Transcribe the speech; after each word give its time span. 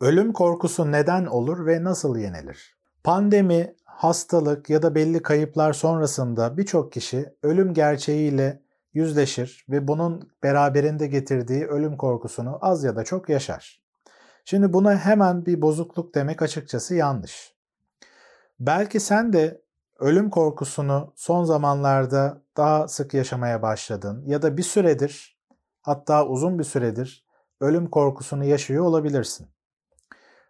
Ölüm 0.00 0.32
korkusu 0.32 0.92
neden 0.92 1.26
olur 1.26 1.66
ve 1.66 1.84
nasıl 1.84 2.16
yenilir? 2.16 2.76
Pandemi, 3.04 3.74
hastalık 3.84 4.70
ya 4.70 4.82
da 4.82 4.94
belli 4.94 5.22
kayıplar 5.22 5.72
sonrasında 5.72 6.56
birçok 6.56 6.92
kişi 6.92 7.34
ölüm 7.42 7.74
gerçeğiyle 7.74 8.62
yüzleşir 8.92 9.64
ve 9.68 9.88
bunun 9.88 10.30
beraberinde 10.42 11.06
getirdiği 11.06 11.66
ölüm 11.66 11.96
korkusunu 11.96 12.58
az 12.60 12.84
ya 12.84 12.96
da 12.96 13.04
çok 13.04 13.28
yaşar. 13.28 13.82
Şimdi 14.44 14.72
buna 14.72 14.96
hemen 14.96 15.46
bir 15.46 15.62
bozukluk 15.62 16.14
demek 16.14 16.42
açıkçası 16.42 16.94
yanlış. 16.94 17.54
Belki 18.60 19.00
sen 19.00 19.32
de 19.32 19.62
ölüm 19.98 20.30
korkusunu 20.30 21.12
son 21.16 21.44
zamanlarda 21.44 22.42
daha 22.56 22.88
sık 22.88 23.14
yaşamaya 23.14 23.62
başladın 23.62 24.24
ya 24.26 24.42
da 24.42 24.56
bir 24.56 24.62
süredir 24.62 25.38
hatta 25.82 26.26
uzun 26.26 26.58
bir 26.58 26.64
süredir 26.64 27.24
ölüm 27.60 27.90
korkusunu 27.90 28.44
yaşıyor 28.44 28.84
olabilirsin. 28.84 29.48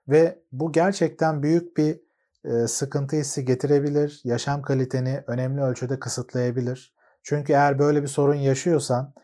Ve 0.09 0.43
bu 0.53 0.73
gerçekten 0.73 1.43
büyük 1.43 1.77
bir 1.77 2.01
e, 2.45 2.67
sıkıntı 2.67 3.17
hissi 3.17 3.45
getirebilir, 3.45 4.21
yaşam 4.25 4.63
kaliteni 4.63 5.25
önemli 5.27 5.63
ölçüde 5.63 5.99
kısıtlayabilir. 5.99 6.95
Çünkü 7.23 7.53
eğer 7.53 7.79
böyle 7.79 8.03
bir 8.03 8.09
sorun 8.09 8.35
yaşıyorsan 8.35 9.15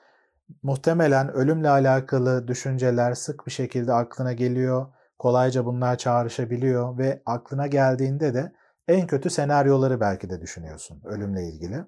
muhtemelen 0.62 1.32
ölümle 1.32 1.68
alakalı 1.68 2.48
düşünceler 2.48 3.14
sık 3.14 3.46
bir 3.46 3.52
şekilde 3.52 3.92
aklına 3.92 4.32
geliyor. 4.32 4.86
Kolayca 5.18 5.64
bunlar 5.64 5.98
çağrışabiliyor 5.98 6.98
ve 6.98 7.22
aklına 7.26 7.66
geldiğinde 7.66 8.34
de 8.34 8.52
en 8.88 9.06
kötü 9.06 9.30
senaryoları 9.30 10.00
belki 10.00 10.30
de 10.30 10.40
düşünüyorsun 10.40 11.02
ölümle 11.04 11.48
ilgili. 11.48 11.84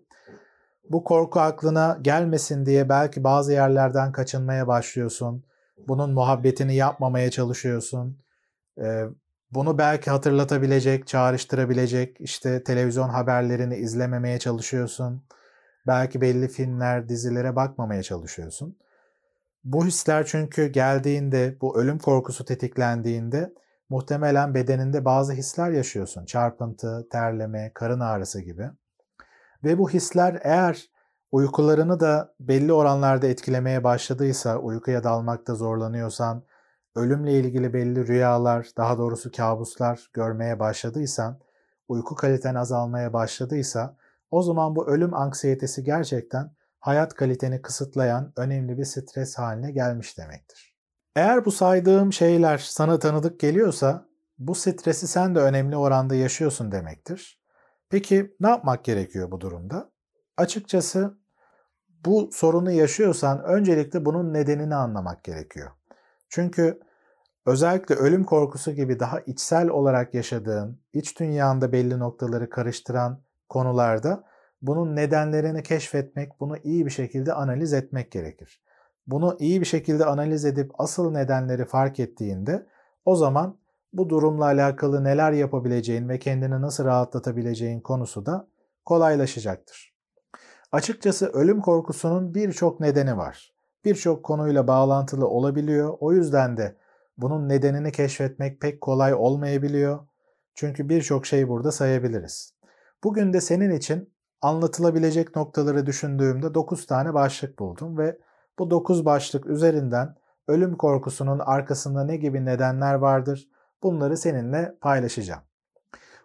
Bu 0.90 1.04
korku 1.04 1.40
aklına 1.40 1.98
gelmesin 2.02 2.66
diye 2.66 2.88
belki 2.88 3.24
bazı 3.24 3.52
yerlerden 3.52 4.12
kaçınmaya 4.12 4.66
başlıyorsun. 4.66 5.44
Bunun 5.88 6.10
muhabbetini 6.10 6.74
yapmamaya 6.76 7.30
çalışıyorsun. 7.30 8.18
Bunu 9.50 9.78
belki 9.78 10.10
hatırlatabilecek, 10.10 11.06
çağrıştırabilecek 11.06 12.16
işte 12.20 12.64
televizyon 12.64 13.08
haberlerini 13.08 13.76
izlememeye 13.76 14.38
çalışıyorsun. 14.38 15.24
Belki 15.86 16.20
belli 16.20 16.48
filmler, 16.48 17.08
dizilere 17.08 17.56
bakmamaya 17.56 18.02
çalışıyorsun. 18.02 18.78
Bu 19.64 19.86
hisler 19.86 20.26
çünkü 20.26 20.66
geldiğinde, 20.66 21.56
bu 21.60 21.80
ölüm 21.80 21.98
korkusu 21.98 22.44
tetiklendiğinde 22.44 23.52
muhtemelen 23.88 24.54
bedeninde 24.54 25.04
bazı 25.04 25.32
hisler 25.32 25.70
yaşıyorsun. 25.70 26.24
Çarpıntı, 26.24 27.08
terleme, 27.12 27.70
karın 27.74 28.00
ağrısı 28.00 28.40
gibi. 28.40 28.70
Ve 29.64 29.78
bu 29.78 29.90
hisler 29.90 30.40
eğer 30.42 30.90
uykularını 31.32 32.00
da 32.00 32.34
belli 32.40 32.72
oranlarda 32.72 33.26
etkilemeye 33.26 33.84
başladıysa, 33.84 34.58
uykuya 34.58 35.04
dalmakta 35.04 35.54
zorlanıyorsan, 35.54 36.42
ölümle 36.96 37.32
ilgili 37.32 37.72
belli 37.72 38.06
rüyalar, 38.06 38.68
daha 38.76 38.98
doğrusu 38.98 39.30
kabuslar 39.32 40.10
görmeye 40.12 40.58
başladıysan, 40.58 41.38
uyku 41.88 42.14
kaliten 42.14 42.54
azalmaya 42.54 43.12
başladıysa, 43.12 43.96
o 44.30 44.42
zaman 44.42 44.76
bu 44.76 44.88
ölüm 44.88 45.14
anksiyetesi 45.14 45.84
gerçekten 45.84 46.50
hayat 46.80 47.14
kaliteni 47.14 47.62
kısıtlayan 47.62 48.32
önemli 48.36 48.78
bir 48.78 48.84
stres 48.84 49.38
haline 49.38 49.70
gelmiş 49.70 50.18
demektir. 50.18 50.76
Eğer 51.16 51.44
bu 51.44 51.52
saydığım 51.52 52.12
şeyler 52.12 52.58
sana 52.58 52.98
tanıdık 52.98 53.40
geliyorsa 53.40 54.06
bu 54.38 54.54
stresi 54.54 55.08
sen 55.08 55.34
de 55.34 55.38
önemli 55.38 55.76
oranda 55.76 56.14
yaşıyorsun 56.14 56.72
demektir. 56.72 57.40
Peki 57.90 58.36
ne 58.40 58.48
yapmak 58.48 58.84
gerekiyor 58.84 59.30
bu 59.30 59.40
durumda? 59.40 59.90
Açıkçası 60.36 61.18
bu 61.88 62.30
sorunu 62.32 62.70
yaşıyorsan 62.70 63.44
öncelikle 63.44 64.04
bunun 64.04 64.34
nedenini 64.34 64.74
anlamak 64.74 65.24
gerekiyor. 65.24 65.70
Çünkü 66.28 66.80
özellikle 67.46 67.94
ölüm 67.94 68.24
korkusu 68.24 68.72
gibi 68.72 69.00
daha 69.00 69.20
içsel 69.20 69.68
olarak 69.68 70.14
yaşadığın, 70.14 70.78
iç 70.92 71.20
dünyanda 71.20 71.72
belli 71.72 71.98
noktaları 71.98 72.50
karıştıran 72.50 73.20
konularda 73.48 74.24
bunun 74.62 74.96
nedenlerini 74.96 75.62
keşfetmek, 75.62 76.40
bunu 76.40 76.56
iyi 76.56 76.86
bir 76.86 76.90
şekilde 76.90 77.32
analiz 77.32 77.72
etmek 77.72 78.12
gerekir. 78.12 78.62
Bunu 79.06 79.36
iyi 79.40 79.60
bir 79.60 79.66
şekilde 79.66 80.04
analiz 80.04 80.44
edip 80.44 80.70
asıl 80.78 81.10
nedenleri 81.10 81.64
fark 81.64 82.00
ettiğinde 82.00 82.66
o 83.04 83.16
zaman 83.16 83.58
bu 83.92 84.08
durumla 84.08 84.44
alakalı 84.44 85.04
neler 85.04 85.32
yapabileceğin 85.32 86.08
ve 86.08 86.18
kendini 86.18 86.62
nasıl 86.62 86.84
rahatlatabileceğin 86.84 87.80
konusu 87.80 88.26
da 88.26 88.48
kolaylaşacaktır. 88.84 89.96
Açıkçası 90.72 91.26
ölüm 91.26 91.60
korkusunun 91.60 92.34
birçok 92.34 92.80
nedeni 92.80 93.16
var. 93.16 93.54
Birçok 93.84 94.24
konuyla 94.24 94.66
bağlantılı 94.66 95.28
olabiliyor. 95.28 95.96
O 96.00 96.12
yüzden 96.12 96.56
de 96.56 96.76
bunun 97.18 97.48
nedenini 97.48 97.92
keşfetmek 97.92 98.60
pek 98.60 98.80
kolay 98.80 99.14
olmayabiliyor. 99.14 100.06
Çünkü 100.54 100.88
birçok 100.88 101.26
şey 101.26 101.48
burada 101.48 101.72
sayabiliriz. 101.72 102.54
Bugün 103.04 103.32
de 103.32 103.40
senin 103.40 103.70
için 103.70 104.12
anlatılabilecek 104.42 105.36
noktaları 105.36 105.86
düşündüğümde 105.86 106.54
9 106.54 106.86
tane 106.86 107.14
başlık 107.14 107.58
buldum 107.58 107.98
ve 107.98 108.18
bu 108.58 108.70
9 108.70 109.04
başlık 109.04 109.46
üzerinden 109.46 110.14
ölüm 110.48 110.76
korkusunun 110.76 111.38
arkasında 111.38 112.04
ne 112.04 112.16
gibi 112.16 112.44
nedenler 112.44 112.94
vardır 112.94 113.48
bunları 113.82 114.16
seninle 114.16 114.74
paylaşacağım. 114.80 115.42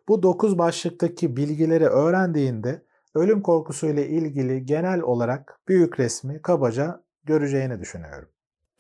Bu 0.08 0.23
9 0.23 0.58
başlıktaki 0.58 1.38
bilgileri 1.38 1.85
öğrendiğinde 1.85 2.85
ölüm 3.16 3.41
korkusuyla 3.41 4.03
ilgili 4.03 4.66
genel 4.66 5.02
olarak 5.02 5.59
büyük 5.68 6.00
resmi 6.00 6.41
kabaca 6.41 7.03
göreceğini 7.23 7.79
düşünüyorum. 7.79 8.29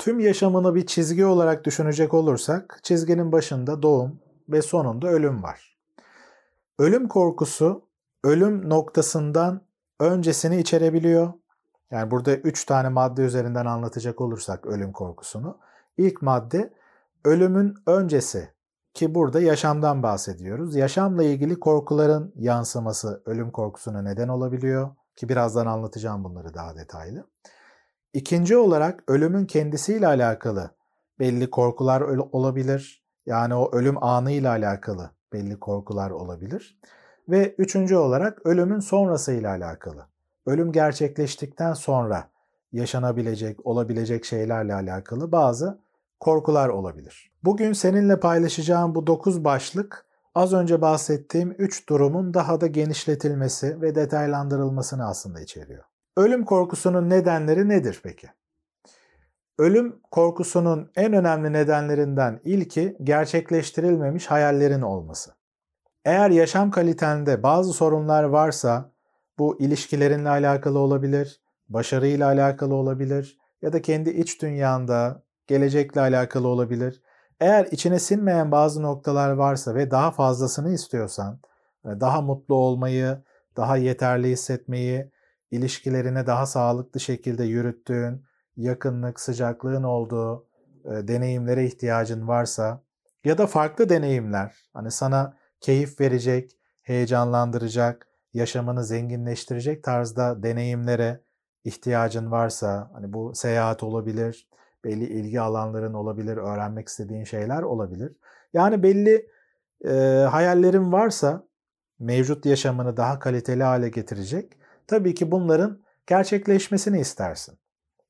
Tüm 0.01 0.19
yaşamını 0.19 0.75
bir 0.75 0.85
çizgi 0.85 1.25
olarak 1.25 1.65
düşünecek 1.65 2.13
olursak 2.13 2.79
çizginin 2.83 3.31
başında 3.31 3.81
doğum 3.81 4.19
ve 4.49 4.61
sonunda 4.61 5.07
ölüm 5.07 5.43
var. 5.43 5.77
Ölüm 6.79 7.07
korkusu 7.07 7.87
ölüm 8.23 8.69
noktasından 8.69 9.61
öncesini 9.99 10.59
içerebiliyor. 10.59 11.33
Yani 11.91 12.11
burada 12.11 12.35
üç 12.35 12.65
tane 12.65 12.89
madde 12.89 13.21
üzerinden 13.21 13.65
anlatacak 13.65 14.21
olursak 14.21 14.65
ölüm 14.65 14.91
korkusunu. 14.91 15.57
İlk 15.97 16.21
madde 16.21 16.73
ölümün 17.25 17.75
öncesi 17.87 18.49
ki 18.93 19.15
burada 19.15 19.41
yaşamdan 19.41 20.03
bahsediyoruz. 20.03 20.75
Yaşamla 20.75 21.23
ilgili 21.23 21.59
korkuların 21.59 22.33
yansıması 22.35 23.21
ölüm 23.25 23.51
korkusuna 23.51 24.01
neden 24.01 24.27
olabiliyor 24.27 24.89
ki 25.15 25.29
birazdan 25.29 25.65
anlatacağım 25.65 26.23
bunları 26.23 26.53
daha 26.53 26.75
detaylı. 26.75 27.25
İkinci 28.13 28.57
olarak 28.57 29.03
ölümün 29.07 29.45
kendisiyle 29.45 30.07
alakalı 30.07 30.71
belli 31.19 31.49
korkular 31.49 32.01
olabilir. 32.01 33.03
Yani 33.25 33.55
o 33.55 33.71
ölüm 33.71 34.03
anıyla 34.03 34.51
alakalı 34.51 35.11
belli 35.33 35.59
korkular 35.59 36.11
olabilir. 36.11 36.79
Ve 37.29 37.55
üçüncü 37.57 37.95
olarak 37.95 38.45
ölümün 38.45 38.79
sonrasıyla 38.79 39.49
alakalı. 39.49 40.05
Ölüm 40.45 40.71
gerçekleştikten 40.71 41.73
sonra 41.73 42.29
yaşanabilecek, 42.71 43.65
olabilecek 43.65 44.25
şeylerle 44.25 44.73
alakalı 44.73 45.31
bazı 45.31 45.79
korkular 46.19 46.69
olabilir. 46.69 47.31
Bugün 47.43 47.73
seninle 47.73 48.19
paylaşacağım 48.19 48.95
bu 48.95 49.07
9 49.07 49.43
başlık 49.43 50.05
az 50.35 50.53
önce 50.53 50.81
bahsettiğim 50.81 51.55
3 51.57 51.89
durumun 51.89 52.33
daha 52.33 52.61
da 52.61 52.67
genişletilmesi 52.67 53.81
ve 53.81 53.95
detaylandırılmasını 53.95 55.07
aslında 55.07 55.41
içeriyor. 55.41 55.90
Ölüm 56.17 56.45
korkusunun 56.45 57.09
nedenleri 57.09 57.69
nedir 57.69 57.99
peki? 58.03 58.27
Ölüm 59.57 60.01
korkusunun 60.11 60.91
en 60.95 61.13
önemli 61.13 61.53
nedenlerinden 61.53 62.39
ilki 62.43 62.97
gerçekleştirilmemiş 63.03 64.27
hayallerin 64.27 64.81
olması. 64.81 65.31
Eğer 66.05 66.29
yaşam 66.29 66.71
kalitende 66.71 67.43
bazı 67.43 67.73
sorunlar 67.73 68.23
varsa 68.23 68.91
bu 69.39 69.59
ilişkilerinle 69.59 70.29
alakalı 70.29 70.79
olabilir, 70.79 71.41
başarıyla 71.69 72.27
alakalı 72.27 72.75
olabilir 72.75 73.37
ya 73.61 73.73
da 73.73 73.81
kendi 73.81 74.09
iç 74.09 74.41
dünyanda 74.41 75.23
gelecekle 75.47 76.01
alakalı 76.01 76.47
olabilir. 76.47 77.01
Eğer 77.39 77.65
içine 77.71 77.99
sinmeyen 77.99 78.51
bazı 78.51 78.83
noktalar 78.83 79.31
varsa 79.31 79.75
ve 79.75 79.91
daha 79.91 80.11
fazlasını 80.11 80.73
istiyorsan, 80.73 81.39
daha 81.85 82.21
mutlu 82.21 82.55
olmayı, 82.55 83.23
daha 83.57 83.77
yeterli 83.77 84.29
hissetmeyi, 84.29 85.11
ilişkilerine 85.51 86.27
daha 86.27 86.45
sağlıklı 86.45 86.99
şekilde 86.99 87.43
yürüttüğün, 87.43 88.25
yakınlık, 88.57 89.19
sıcaklığın 89.19 89.83
olduğu 89.83 90.47
e, 90.85 91.07
deneyimlere 91.07 91.65
ihtiyacın 91.65 92.27
varsa 92.27 92.83
ya 93.23 93.37
da 93.37 93.47
farklı 93.47 93.89
deneyimler, 93.89 94.55
hani 94.73 94.91
sana 94.91 95.37
keyif 95.59 95.99
verecek, 95.99 96.57
heyecanlandıracak, 96.81 98.07
yaşamını 98.33 98.83
zenginleştirecek 98.83 99.83
tarzda 99.83 100.43
deneyimlere 100.43 101.21
ihtiyacın 101.63 102.31
varsa, 102.31 102.89
hani 102.93 103.13
bu 103.13 103.35
seyahat 103.35 103.83
olabilir, 103.83 104.49
belli 104.83 105.03
ilgi 105.05 105.41
alanların 105.41 105.93
olabilir, 105.93 106.37
öğrenmek 106.37 106.87
istediğin 106.87 107.23
şeyler 107.23 107.61
olabilir. 107.61 108.15
Yani 108.53 108.83
belli 108.83 109.27
e, 109.85 109.91
hayallerin 110.31 110.91
varsa 110.91 111.47
mevcut 111.99 112.45
yaşamını 112.45 112.97
daha 112.97 113.19
kaliteli 113.19 113.63
hale 113.63 113.89
getirecek. 113.89 114.57
Tabii 114.91 115.13
ki 115.13 115.31
bunların 115.31 115.79
gerçekleşmesini 116.07 116.99
istersin. 116.99 117.59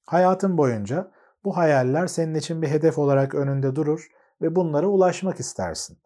Hayatın 0.05 0.57
boyunca 0.57 1.11
bu 1.43 1.57
hayaller 1.57 2.07
senin 2.07 2.35
için 2.35 2.61
bir 2.61 2.67
hedef 2.67 2.97
olarak 2.97 3.35
önünde 3.35 3.75
durur 3.75 4.07
ve 4.41 4.55
bunlara 4.55 4.87
ulaşmak 4.87 5.39
istersin. 5.39 5.97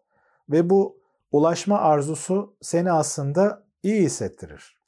Ve 0.50 0.70
bu 0.70 1.00
ulaşma 1.32 1.78
arzusu 1.78 2.56
seni 2.62 2.92
aslında 2.92 3.62
iyi 3.82 4.02
hissettirir. 4.02 4.78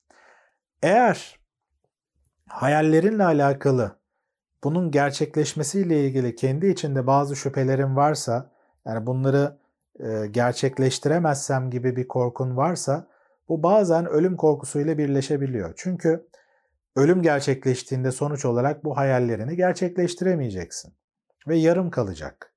Eğer 0.82 1.40
hayallerinle 2.48 3.24
alakalı 3.24 3.98
bunun 4.64 4.90
gerçekleşmesiyle 4.90 6.04
ilgili 6.04 6.34
kendi 6.34 6.66
içinde 6.66 7.06
bazı 7.06 7.36
şüphelerin 7.36 7.96
varsa, 7.96 8.50
yani 8.86 9.06
bunları 9.06 9.58
gerçekleştiremezsem 10.30 11.70
gibi 11.70 11.96
bir 11.96 12.08
korkun 12.08 12.56
varsa, 12.56 13.06
bu 13.48 13.62
bazen 13.62 14.06
ölüm 14.06 14.36
korkusuyla 14.36 14.98
birleşebiliyor. 14.98 15.72
Çünkü 15.76 16.28
ölüm 16.96 17.22
gerçekleştiğinde 17.22 18.10
sonuç 18.10 18.44
olarak 18.44 18.84
bu 18.84 18.96
hayallerini 18.96 19.56
gerçekleştiremeyeceksin 19.56 20.94
ve 21.48 21.56
yarım 21.56 21.90
kalacak. 21.90 22.54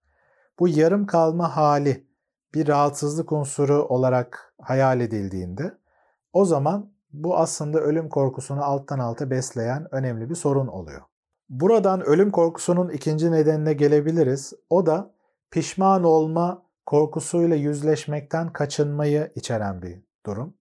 Bu 0.60 0.68
yarım 0.68 1.06
kalma 1.06 1.56
hali 1.56 2.08
bir 2.54 2.68
rahatsızlık 2.68 3.32
unsuru 3.32 3.84
olarak 3.84 4.54
hayal 4.62 5.00
edildiğinde 5.02 5.78
o 6.34 6.46
zaman 6.46 6.92
bu 7.14 7.38
aslında 7.38 7.80
ölüm 7.80 8.10
korkusunu 8.10 8.64
alttan 8.64 9.00
alta 9.00 9.30
besleyen 9.30 9.88
önemli 9.92 10.30
bir 10.30 10.36
sorun 10.36 10.68
oluyor. 10.68 11.02
Buradan 11.50 12.02
ölüm 12.02 12.32
korkusunun 12.32 12.90
ikinci 12.90 13.32
nedenine 13.32 13.74
gelebiliriz. 13.74 14.54
O 14.70 14.86
da 14.86 15.14
pişman 15.52 16.04
olma 16.04 16.64
korkusuyla 16.86 17.56
yüzleşmekten 17.56 18.54
kaçınmayı 18.54 19.32
içeren 19.36 19.82
bir 19.82 20.02
durum. 20.26 20.54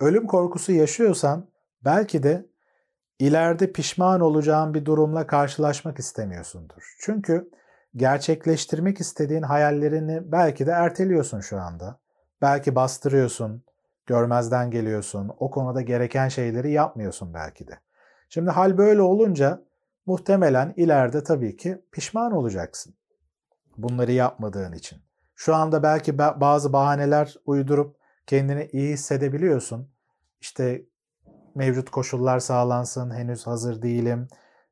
Ölüm 0.00 0.26
korkusu 0.26 0.72
yaşıyorsan 0.72 1.46
belki 1.84 2.22
de 2.22 2.46
ileride 3.18 3.72
pişman 3.72 4.20
olacağın 4.20 4.74
bir 4.74 4.84
durumla 4.84 5.26
karşılaşmak 5.26 5.98
istemiyorsundur. 5.98 6.96
Çünkü 7.00 7.50
gerçekleştirmek 7.96 9.00
istediğin 9.00 9.42
hayallerini 9.42 10.32
belki 10.32 10.66
de 10.66 10.70
erteliyorsun 10.70 11.40
şu 11.40 11.60
anda. 11.60 12.00
Belki 12.42 12.74
bastırıyorsun, 12.74 13.62
görmezden 14.06 14.70
geliyorsun, 14.70 15.30
o 15.38 15.50
konuda 15.50 15.80
gereken 15.80 16.28
şeyleri 16.28 16.72
yapmıyorsun 16.72 17.34
belki 17.34 17.68
de. 17.68 17.78
Şimdi 18.28 18.50
hal 18.50 18.78
böyle 18.78 19.02
olunca 19.02 19.62
muhtemelen 20.06 20.74
ileride 20.76 21.24
tabii 21.24 21.56
ki 21.56 21.82
pişman 21.92 22.32
olacaksın. 22.32 22.94
Bunları 23.76 24.12
yapmadığın 24.12 24.72
için. 24.72 24.98
Şu 25.34 25.54
anda 25.54 25.82
belki 25.82 26.18
bazı 26.18 26.72
bahaneler 26.72 27.34
uydurup 27.46 27.97
kendini 28.28 28.68
iyi 28.72 28.92
hissedebiliyorsun. 28.92 29.88
İşte 30.40 30.82
mevcut 31.54 31.90
koşullar 31.90 32.38
sağlansın, 32.38 33.10
henüz 33.10 33.46
hazır 33.46 33.82
değilim. 33.82 34.28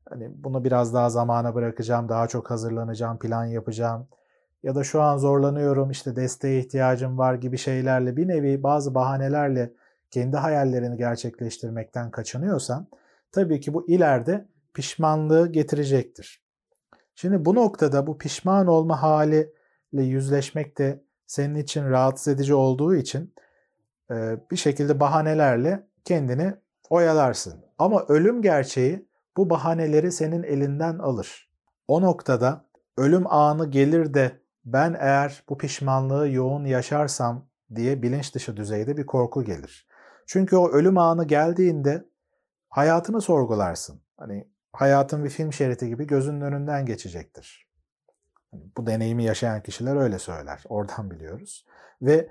Hani 0.08 0.30
bunu 0.34 0.64
biraz 0.64 0.94
daha 0.94 1.10
zamana 1.10 1.54
bırakacağım, 1.54 2.08
daha 2.08 2.28
çok 2.28 2.50
hazırlanacağım, 2.50 3.18
plan 3.18 3.44
yapacağım. 3.44 4.08
Ya 4.62 4.74
da 4.74 4.84
şu 4.84 5.02
an 5.02 5.18
zorlanıyorum, 5.18 5.90
işte 5.90 6.16
desteğe 6.16 6.60
ihtiyacım 6.60 7.18
var 7.18 7.34
gibi 7.34 7.58
şeylerle 7.58 8.16
bir 8.16 8.28
nevi 8.28 8.62
bazı 8.62 8.94
bahanelerle 8.94 9.72
kendi 10.10 10.36
hayallerini 10.36 10.96
gerçekleştirmekten 10.96 12.10
kaçınıyorsan 12.10 12.86
tabii 13.32 13.60
ki 13.60 13.74
bu 13.74 13.88
ileride 13.88 14.48
pişmanlığı 14.74 15.52
getirecektir. 15.52 16.42
Şimdi 17.14 17.44
bu 17.44 17.54
noktada 17.54 18.06
bu 18.06 18.18
pişman 18.18 18.66
olma 18.66 19.02
haliyle 19.02 19.48
yüzleşmek 19.92 20.78
de 20.78 21.02
senin 21.26 21.54
için 21.54 21.90
rahatsız 21.90 22.34
edici 22.34 22.54
olduğu 22.54 22.94
için 22.94 23.34
bir 24.50 24.56
şekilde 24.56 25.00
bahanelerle 25.00 25.86
kendini 26.04 26.54
oyalarsın. 26.90 27.64
Ama 27.78 28.04
ölüm 28.08 28.42
gerçeği 28.42 29.08
bu 29.36 29.50
bahaneleri 29.50 30.12
senin 30.12 30.42
elinden 30.42 30.98
alır. 30.98 31.50
O 31.88 32.02
noktada 32.02 32.64
ölüm 32.96 33.32
anı 33.32 33.70
gelir 33.70 34.14
de 34.14 34.40
ben 34.64 34.96
eğer 34.98 35.44
bu 35.48 35.58
pişmanlığı 35.58 36.28
yoğun 36.28 36.64
yaşarsam 36.64 37.48
diye 37.74 38.02
bilinç 38.02 38.34
dışı 38.34 38.56
düzeyde 38.56 38.96
bir 38.96 39.06
korku 39.06 39.44
gelir. 39.44 39.88
Çünkü 40.26 40.56
o 40.56 40.68
ölüm 40.68 40.98
anı 40.98 41.24
geldiğinde 41.24 42.04
hayatını 42.68 43.20
sorgularsın. 43.20 44.00
Hani 44.16 44.48
hayatın 44.72 45.24
bir 45.24 45.30
film 45.30 45.52
şeridi 45.52 45.88
gibi 45.88 46.06
gözünün 46.06 46.40
önünden 46.40 46.86
geçecektir. 46.86 47.68
Hani 48.50 48.62
bu 48.76 48.86
deneyimi 48.86 49.24
yaşayan 49.24 49.62
kişiler 49.62 49.96
öyle 49.96 50.18
söyler. 50.18 50.64
Oradan 50.68 51.10
biliyoruz. 51.10 51.66
Ve 52.02 52.30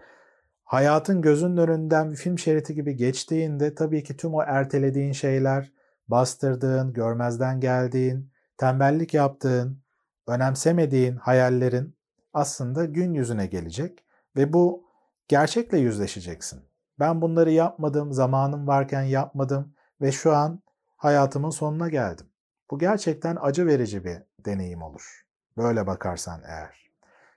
hayatın 0.65 1.21
gözünün 1.21 1.57
önünden 1.57 2.11
bir 2.11 2.15
film 2.15 2.39
şeridi 2.39 2.75
gibi 2.75 2.95
geçtiğinde 2.95 3.75
tabii 3.75 4.03
ki 4.03 4.17
tüm 4.17 4.33
o 4.33 4.41
ertelediğin 4.41 5.11
şeyler, 5.11 5.71
bastırdığın, 6.07 6.93
görmezden 6.93 7.59
geldiğin, 7.59 8.31
tembellik 8.57 9.13
yaptığın, 9.13 9.81
önemsemediğin 10.27 11.15
hayallerin 11.15 11.95
aslında 12.33 12.85
gün 12.85 13.13
yüzüne 13.13 13.45
gelecek 13.45 14.05
ve 14.35 14.53
bu 14.53 14.85
gerçekle 15.27 15.77
yüzleşeceksin. 15.77 16.61
Ben 16.99 17.21
bunları 17.21 17.51
yapmadım, 17.51 18.13
zamanım 18.13 18.67
varken 18.67 19.03
yapmadım 19.03 19.73
ve 20.01 20.11
şu 20.11 20.35
an 20.35 20.63
hayatımın 20.97 21.49
sonuna 21.49 21.89
geldim. 21.89 22.25
Bu 22.71 22.79
gerçekten 22.79 23.37
acı 23.41 23.65
verici 23.67 24.05
bir 24.05 24.17
deneyim 24.45 24.81
olur. 24.81 25.25
Böyle 25.57 25.87
bakarsan 25.87 26.41
eğer. 26.45 26.91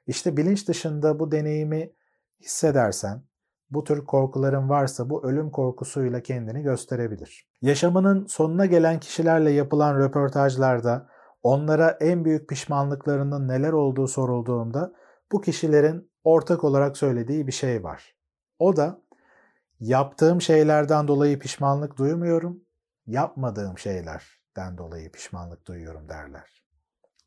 İşte 0.07 0.37
bilinç 0.37 0.69
dışında 0.69 1.19
bu 1.19 1.33
deneyimi 1.33 1.93
hissedersen, 2.41 3.23
bu 3.71 3.85
tür 3.85 4.05
korkuların 4.05 4.69
varsa 4.69 5.11
bu 5.11 5.27
ölüm 5.27 5.51
korkusuyla 5.51 6.23
kendini 6.23 6.63
gösterebilir. 6.63 7.49
Yaşamının 7.63 8.27
sonuna 8.27 8.67
gelen 8.67 9.01
kişilerle 9.01 9.51
yapılan 9.51 9.99
röportajlarda 9.99 11.09
onlara 11.43 11.91
en 11.91 12.25
büyük 12.25 12.49
pişmanlıklarının 12.49 13.49
neler 13.49 13.73
olduğu 13.73 14.09
sorulduğunda 14.09 14.93
bu 15.33 15.41
kişilerin 15.41 16.11
ortak 16.25 16.65
olarak 16.65 16.97
söylediği 16.97 17.47
bir 17.47 17.53
şey 17.53 17.85
var. 17.85 18.17
O 18.59 18.77
da 18.77 19.01
yaptığım 19.81 20.41
şeylerden 20.41 21.09
dolayı 21.09 21.39
pişmanlık 21.39 21.97
duymuyorum, 21.97 22.61
yapmadığım 23.07 23.79
şeylerden 23.79 24.79
dolayı 24.79 25.13
pişmanlık 25.13 25.67
duyuyorum 25.67 26.09
derler. 26.09 26.63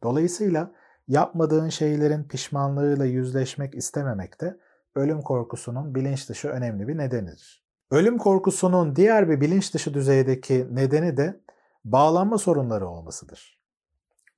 Dolayısıyla 0.03 0.71
yapmadığın 1.07 1.69
şeylerin 1.69 2.23
pişmanlığıyla 2.23 3.05
yüzleşmek 3.05 3.75
istememek 3.75 4.41
de 4.41 4.59
ölüm 4.95 5.21
korkusunun 5.21 5.95
bilinç 5.95 6.29
dışı 6.29 6.47
önemli 6.47 6.88
bir 6.88 6.97
nedenidir. 6.97 7.63
Ölüm 7.91 8.17
korkusunun 8.17 8.95
diğer 8.95 9.29
bir 9.29 9.41
bilinç 9.41 9.73
dışı 9.73 9.93
düzeydeki 9.93 10.67
nedeni 10.71 11.17
de 11.17 11.39
bağlanma 11.85 12.38
sorunları 12.38 12.88
olmasıdır. 12.88 13.61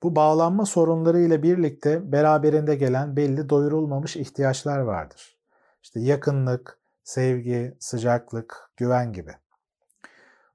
Bu 0.03 0.15
bağlanma 0.15 0.65
sorunları 0.65 1.19
ile 1.19 1.43
birlikte 1.43 2.11
beraberinde 2.11 2.75
gelen 2.75 3.15
belli 3.15 3.49
doyurulmamış 3.49 4.15
ihtiyaçlar 4.17 4.79
vardır. 4.79 5.37
İşte 5.83 5.99
yakınlık, 5.99 6.79
sevgi, 7.03 7.77
sıcaklık, 7.79 8.69
güven 8.77 9.13
gibi. 9.13 9.31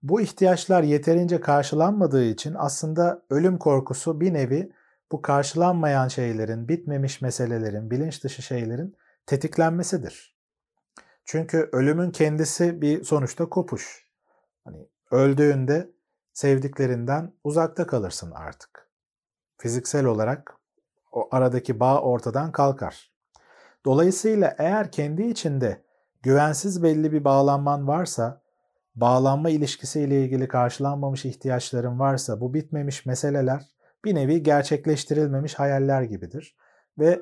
Bu 0.02 0.20
ihtiyaçlar 0.20 0.82
yeterince 0.82 1.40
karşılanmadığı 1.40 2.24
için 2.24 2.54
aslında 2.58 3.22
ölüm 3.30 3.58
korkusu 3.58 4.20
bir 4.20 4.34
nevi 4.34 4.72
bu 5.12 5.22
karşılanmayan 5.22 6.08
şeylerin, 6.08 6.68
bitmemiş 6.68 7.20
meselelerin, 7.20 7.90
bilinç 7.90 8.24
dışı 8.24 8.42
şeylerin 8.42 8.96
tetiklenmesidir. 9.28 10.38
Çünkü 11.24 11.68
ölümün 11.72 12.10
kendisi 12.10 12.82
bir 12.82 13.04
sonuçta 13.04 13.48
kopuş. 13.48 14.06
Hani 14.64 14.88
öldüğünde 15.10 15.90
sevdiklerinden 16.32 17.32
uzakta 17.44 17.86
kalırsın 17.86 18.30
artık. 18.30 18.90
Fiziksel 19.58 20.04
olarak 20.04 20.54
o 21.12 21.28
aradaki 21.30 21.80
bağ 21.80 22.00
ortadan 22.00 22.52
kalkar. 22.52 23.12
Dolayısıyla 23.84 24.54
eğer 24.58 24.92
kendi 24.92 25.22
içinde 25.22 25.84
güvensiz 26.22 26.82
belli 26.82 27.12
bir 27.12 27.24
bağlanman 27.24 27.88
varsa, 27.88 28.42
bağlanma 28.94 29.50
ilişkisiyle 29.50 30.24
ilgili 30.24 30.48
karşılanmamış 30.48 31.24
ihtiyaçların 31.24 31.98
varsa 31.98 32.40
bu 32.40 32.54
bitmemiş 32.54 33.06
meseleler 33.06 33.66
bir 34.04 34.14
nevi 34.14 34.42
gerçekleştirilmemiş 34.42 35.54
hayaller 35.54 36.02
gibidir. 36.02 36.56
Ve 36.98 37.20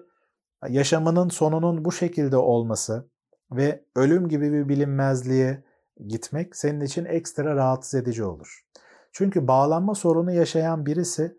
yaşamının 0.68 1.28
sonunun 1.28 1.84
bu 1.84 1.92
şekilde 1.92 2.36
olması 2.36 3.08
ve 3.50 3.84
ölüm 3.96 4.28
gibi 4.28 4.52
bir 4.52 4.68
bilinmezliğe 4.68 5.64
gitmek 6.06 6.56
senin 6.56 6.80
için 6.80 7.04
ekstra 7.04 7.56
rahatsız 7.56 7.94
edici 7.94 8.24
olur. 8.24 8.66
Çünkü 9.12 9.48
bağlanma 9.48 9.94
sorunu 9.94 10.32
yaşayan 10.32 10.86
birisi 10.86 11.36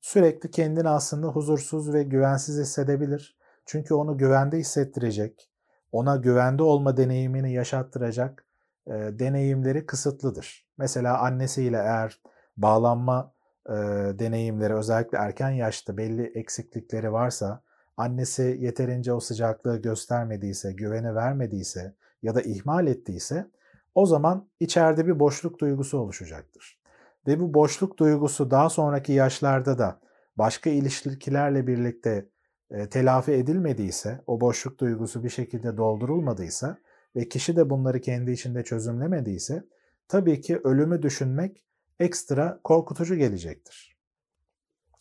sürekli 0.00 0.50
kendini 0.50 0.88
aslında 0.88 1.26
huzursuz 1.26 1.92
ve 1.92 2.02
güvensiz 2.02 2.58
hissedebilir. 2.58 3.38
Çünkü 3.66 3.94
onu 3.94 4.18
güvende 4.18 4.58
hissettirecek, 4.58 5.50
ona 5.92 6.16
güvende 6.16 6.62
olma 6.62 6.96
deneyimini 6.96 7.52
yaşattıracak 7.52 8.44
e, 8.86 8.92
deneyimleri 8.92 9.86
kısıtlıdır. 9.86 10.66
Mesela 10.78 11.18
annesiyle 11.18 11.76
eğer 11.76 12.20
bağlanma 12.56 13.32
e, 13.66 13.72
deneyimleri 14.18 14.74
özellikle 14.74 15.18
erken 15.18 15.50
yaşta 15.50 15.96
belli 15.96 16.32
eksiklikleri 16.34 17.12
varsa 17.12 17.62
annesi 17.98 18.58
yeterince 18.60 19.12
o 19.12 19.20
sıcaklığı 19.20 19.82
göstermediyse, 19.82 20.72
güveni 20.72 21.14
vermediyse 21.14 21.94
ya 22.22 22.34
da 22.34 22.40
ihmal 22.40 22.86
ettiyse 22.86 23.46
o 23.94 24.06
zaman 24.06 24.48
içeride 24.60 25.06
bir 25.06 25.18
boşluk 25.18 25.60
duygusu 25.60 25.98
oluşacaktır. 25.98 26.78
Ve 27.26 27.40
bu 27.40 27.54
boşluk 27.54 27.98
duygusu 27.98 28.50
daha 28.50 28.70
sonraki 28.70 29.12
yaşlarda 29.12 29.78
da 29.78 30.00
başka 30.36 30.70
ilişkilerle 30.70 31.66
birlikte 31.66 32.28
e, 32.70 32.88
telafi 32.88 33.32
edilmediyse, 33.32 34.20
o 34.26 34.40
boşluk 34.40 34.78
duygusu 34.78 35.24
bir 35.24 35.30
şekilde 35.30 35.76
doldurulmadıysa 35.76 36.78
ve 37.16 37.28
kişi 37.28 37.56
de 37.56 37.70
bunları 37.70 38.00
kendi 38.00 38.30
içinde 38.30 38.64
çözümlemediyse 38.64 39.64
tabii 40.08 40.40
ki 40.40 40.60
ölümü 40.64 41.02
düşünmek 41.02 41.62
ekstra 42.00 42.60
korkutucu 42.64 43.16
gelecektir. 43.16 43.96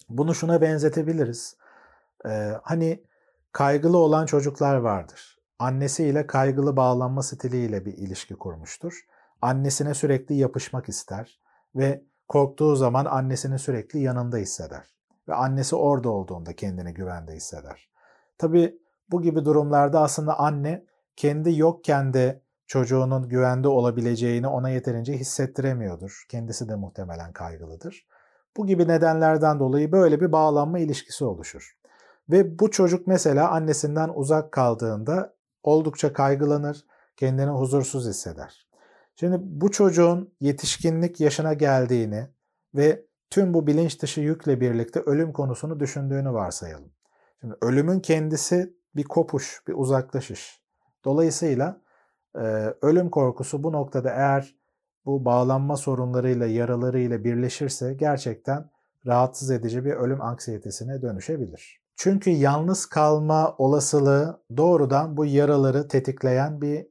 Bunu 0.09 0.35
şuna 0.35 0.61
benzetebiliriz. 0.61 1.57
Hani 2.63 3.03
kaygılı 3.51 3.97
olan 3.97 4.25
çocuklar 4.25 4.75
vardır. 4.75 5.39
Annesiyle 5.59 6.27
kaygılı 6.27 6.75
bağlanma 6.75 7.24
stiliyle 7.24 7.86
bir 7.86 7.93
ilişki 7.93 8.36
kurmuştur. 8.36 9.05
Annesine 9.41 9.93
sürekli 9.93 10.36
yapışmak 10.36 10.89
ister 10.89 11.39
ve 11.75 12.03
korktuğu 12.27 12.75
zaman 12.75 13.05
annesini 13.05 13.59
sürekli 13.59 14.00
yanında 14.00 14.38
hisseder. 14.38 14.95
Ve 15.27 15.33
annesi 15.36 15.75
orada 15.75 16.09
olduğunda 16.09 16.53
kendini 16.55 16.93
güvende 16.93 17.33
hisseder. 17.33 17.89
Tabi 18.38 18.79
bu 19.12 19.21
gibi 19.21 19.45
durumlarda 19.45 20.01
aslında 20.01 20.39
anne 20.39 20.86
kendi 21.15 21.59
yokken 21.59 22.13
de 22.13 22.41
çocuğunun 22.67 23.29
güvende 23.29 23.67
olabileceğini 23.67 24.47
ona 24.47 24.69
yeterince 24.69 25.13
hissettiremiyordur. 25.13 26.25
Kendisi 26.29 26.69
de 26.69 26.75
muhtemelen 26.75 27.33
kaygılıdır. 27.33 28.07
Bu 28.57 28.67
gibi 28.67 28.88
nedenlerden 28.88 29.59
dolayı 29.59 29.91
böyle 29.91 30.21
bir 30.21 30.31
bağlanma 30.31 30.79
ilişkisi 30.79 31.25
oluşur. 31.25 31.77
Ve 32.29 32.60
bu 32.60 32.72
çocuk 32.72 33.07
mesela 33.07 33.51
annesinden 33.51 34.12
uzak 34.15 34.51
kaldığında 34.51 35.36
oldukça 35.63 36.13
kaygılanır, 36.13 36.86
kendini 37.17 37.50
huzursuz 37.50 38.07
hisseder. 38.07 38.67
Şimdi 39.15 39.38
bu 39.41 39.72
çocuğun 39.72 40.34
yetişkinlik 40.39 41.19
yaşına 41.19 41.53
geldiğini 41.53 42.27
ve 42.75 43.05
tüm 43.29 43.53
bu 43.53 43.67
bilinç 43.67 44.01
dışı 44.01 44.22
yükle 44.22 44.62
birlikte 44.62 45.00
ölüm 45.00 45.34
konusunu 45.34 45.79
düşündüğünü 45.79 46.34
varsayalım. 46.34 46.91
Şimdi 47.41 47.55
ölümün 47.62 48.00
kendisi 48.00 48.74
bir 48.96 49.03
kopuş, 49.03 49.62
bir 49.67 49.74
uzaklaşış. 49.74 50.62
Dolayısıyla 51.05 51.81
ölüm 52.81 53.10
korkusu 53.10 53.63
bu 53.63 53.72
noktada 53.72 54.10
eğer 54.10 54.55
bu 55.05 55.25
bağlanma 55.25 55.77
sorunlarıyla, 55.77 56.46
yaralarıyla 56.46 57.24
birleşirse 57.24 57.93
gerçekten 57.93 58.69
rahatsız 59.05 59.51
edici 59.51 59.86
bir 59.86 59.93
ölüm 59.93 60.22
anksiyetesine 60.22 61.01
dönüşebilir. 61.01 61.87
Çünkü 61.97 62.29
yalnız 62.29 62.85
kalma 62.85 63.55
olasılığı 63.57 64.41
doğrudan 64.57 65.17
bu 65.17 65.25
yaraları 65.25 65.87
tetikleyen 65.87 66.61
bir 66.61 66.87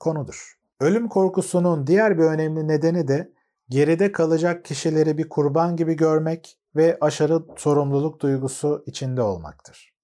konudur. 0.00 0.58
Ölüm 0.80 1.08
korkusunun 1.08 1.86
diğer 1.86 2.18
bir 2.18 2.24
önemli 2.24 2.68
nedeni 2.68 3.08
de 3.08 3.32
geride 3.68 4.12
kalacak 4.12 4.64
kişileri 4.64 5.18
bir 5.18 5.28
kurban 5.28 5.76
gibi 5.76 5.94
görmek 5.94 6.58
ve 6.76 6.98
aşırı 7.00 7.42
sorumluluk 7.56 8.20
duygusu 8.20 8.84
içinde 8.86 9.22
olmaktır. 9.22 9.94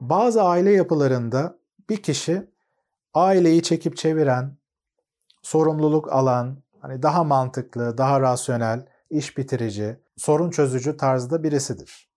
Bazı 0.00 0.42
aile 0.42 0.70
yapılarında 0.72 1.58
bir 1.90 2.02
kişi 2.02 2.50
aileyi 3.14 3.62
çekip 3.62 3.96
çeviren, 3.96 4.56
sorumluluk 5.42 6.12
alan, 6.12 6.62
hani 6.80 7.02
daha 7.02 7.24
mantıklı, 7.24 7.98
daha 7.98 8.20
rasyonel, 8.20 8.86
iş 9.10 9.38
bitirici, 9.38 10.00
sorun 10.16 10.50
çözücü 10.50 10.96
tarzda 10.96 11.42
birisidir. 11.42 12.11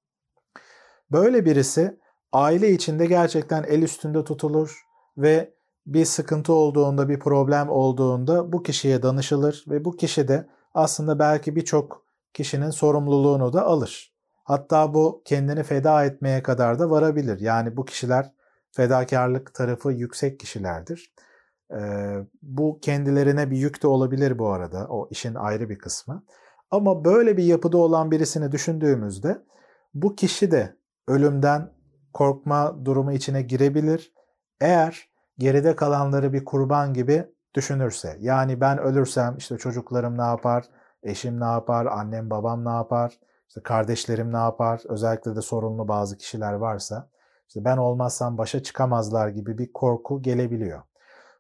Böyle 1.12 1.46
birisi 1.46 2.00
aile 2.32 2.72
içinde 2.72 3.06
gerçekten 3.06 3.64
el 3.64 3.82
üstünde 3.82 4.24
tutulur 4.24 4.86
ve 5.18 5.54
bir 5.86 6.06
sıkıntı 6.06 6.54
olduğunda, 6.54 7.10
bir 7.10 7.20
problem 7.20 7.70
olduğunda 7.70 8.54
bu 8.54 8.64
kişiye 8.64 9.04
danışılır 9.04 9.66
ve 9.68 9.86
bu 9.86 9.96
kişi 9.96 10.28
de 10.28 10.50
aslında 10.74 11.20
belki 11.20 11.56
birçok 11.56 12.06
kişinin 12.34 12.70
sorumluluğunu 12.70 13.54
da 13.54 13.66
alır. 13.66 14.14
Hatta 14.44 14.94
bu 14.94 15.22
kendini 15.26 15.64
feda 15.64 16.06
etmeye 16.06 16.44
kadar 16.44 16.80
da 16.80 16.90
varabilir. 16.90 17.40
Yani 17.40 17.78
bu 17.78 17.86
kişiler 17.86 18.32
fedakarlık 18.72 19.54
tarafı 19.54 19.92
yüksek 19.92 20.40
kişilerdir. 20.40 21.14
Ee, 21.72 22.18
bu 22.42 22.80
kendilerine 22.82 23.52
bir 23.52 23.58
yük 23.58 23.84
de 23.84 23.88
olabilir 23.88 24.40
bu 24.40 24.50
arada. 24.50 24.88
O 24.90 25.08
işin 25.12 25.36
ayrı 25.36 25.70
bir 25.70 25.80
kısmı. 25.80 26.24
Ama 26.72 27.06
böyle 27.06 27.38
bir 27.38 27.44
yapıda 27.44 27.78
olan 27.78 28.12
birisini 28.12 28.52
düşündüğümüzde 28.52 29.42
bu 29.94 30.16
kişi 30.16 30.52
de 30.52 30.76
ölümden 31.08 31.72
korkma 32.14 32.86
durumu 32.86 33.12
içine 33.12 33.42
girebilir. 33.42 34.14
Eğer 34.62 35.10
geride 35.38 35.76
kalanları 35.76 36.34
bir 36.34 36.46
kurban 36.46 36.94
gibi 36.94 37.26
düşünürse. 37.56 38.18
Yani 38.20 38.62
ben 38.62 38.78
ölürsem 38.78 39.38
işte 39.38 39.58
çocuklarım 39.58 40.18
ne 40.18 40.24
yapar, 40.24 40.66
eşim 41.04 41.40
ne 41.40 41.46
yapar, 41.46 41.86
annem 41.86 42.30
babam 42.30 42.66
ne 42.66 42.70
yapar, 42.70 43.20
işte 43.48 43.64
kardeşlerim 43.64 44.34
ne 44.34 44.38
yapar, 44.38 44.82
özellikle 44.90 45.36
de 45.36 45.42
sorunlu 45.42 45.88
bazı 45.88 46.18
kişiler 46.18 46.54
varsa 46.54 47.10
işte 47.48 47.66
ben 47.66 47.78
olmazsam 47.78 48.38
başa 48.38 48.64
çıkamazlar 48.64 49.30
gibi 49.30 49.58
bir 49.58 49.74
korku 49.74 50.22
gelebiliyor. 50.22 50.82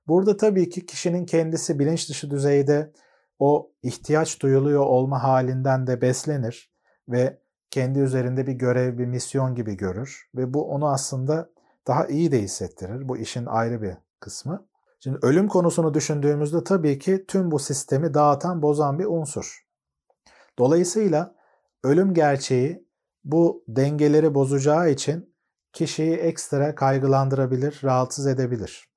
Burada 0.07 0.37
tabii 0.37 0.69
ki 0.69 0.85
kişinin 0.85 1.25
kendisi 1.25 1.79
bilinç 1.79 2.09
dışı 2.09 2.31
düzeyde 2.31 2.93
o 3.39 3.71
ihtiyaç 3.83 4.41
duyuluyor 4.41 4.85
olma 4.85 5.23
halinden 5.23 5.87
de 5.87 6.01
beslenir 6.01 6.71
ve 7.09 7.39
kendi 7.75 7.99
üzerinde 7.99 8.47
bir 8.47 8.53
görev, 8.53 8.97
bir 8.97 9.05
misyon 9.05 9.55
gibi 9.55 9.77
görür 9.77 10.29
ve 10.35 10.53
bu 10.53 10.71
onu 10.71 10.87
aslında 10.87 11.49
daha 11.87 12.07
iyi 12.07 12.31
de 12.31 12.41
hissettirir. 12.41 13.09
Bu 13.09 13.17
işin 13.17 13.45
ayrı 13.45 13.81
bir 13.81 13.93
kısmı. 14.19 14.67
Şimdi 14.99 15.19
ölüm 15.21 15.47
konusunu 15.47 15.93
düşündüğümüzde 15.93 16.63
tabii 16.63 16.99
ki 16.99 17.25
tüm 17.27 17.51
bu 17.51 17.59
sistemi 17.59 18.13
dağıtan, 18.13 18.61
bozan 18.61 18.99
bir 18.99 19.05
unsur. 19.05 19.65
Dolayısıyla 20.59 21.35
ölüm 21.83 22.13
gerçeği 22.13 22.87
bu 23.23 23.63
dengeleri 23.67 24.35
bozacağı 24.35 24.89
için 24.89 25.35
kişiyi 25.73 26.15
ekstra 26.15 26.75
kaygılandırabilir, 26.75 27.81
rahatsız 27.83 28.27
edebilir. 28.27 28.89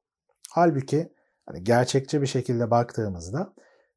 Halbuki 0.51 1.13
hani 1.47 1.65
gerçekçi 1.65 2.23
bir 2.23 2.27
şekilde 2.27 2.71
baktığımızda 2.71 3.55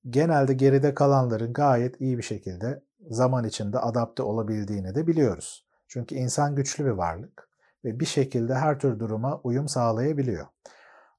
genelde 0.09 0.53
geride 0.53 0.93
kalanların 0.93 1.53
gayet 1.53 2.01
iyi 2.01 2.17
bir 2.17 2.23
şekilde 2.23 2.83
zaman 3.09 3.43
içinde 3.43 3.79
adapte 3.79 4.23
olabildiğini 4.23 4.95
de 4.95 5.07
biliyoruz. 5.07 5.65
Çünkü 5.87 6.15
insan 6.15 6.55
güçlü 6.55 6.85
bir 6.85 6.89
varlık 6.89 7.49
ve 7.85 7.99
bir 7.99 8.05
şekilde 8.05 8.55
her 8.55 8.79
tür 8.79 8.99
duruma 8.99 9.41
uyum 9.43 9.67
sağlayabiliyor. 9.67 10.45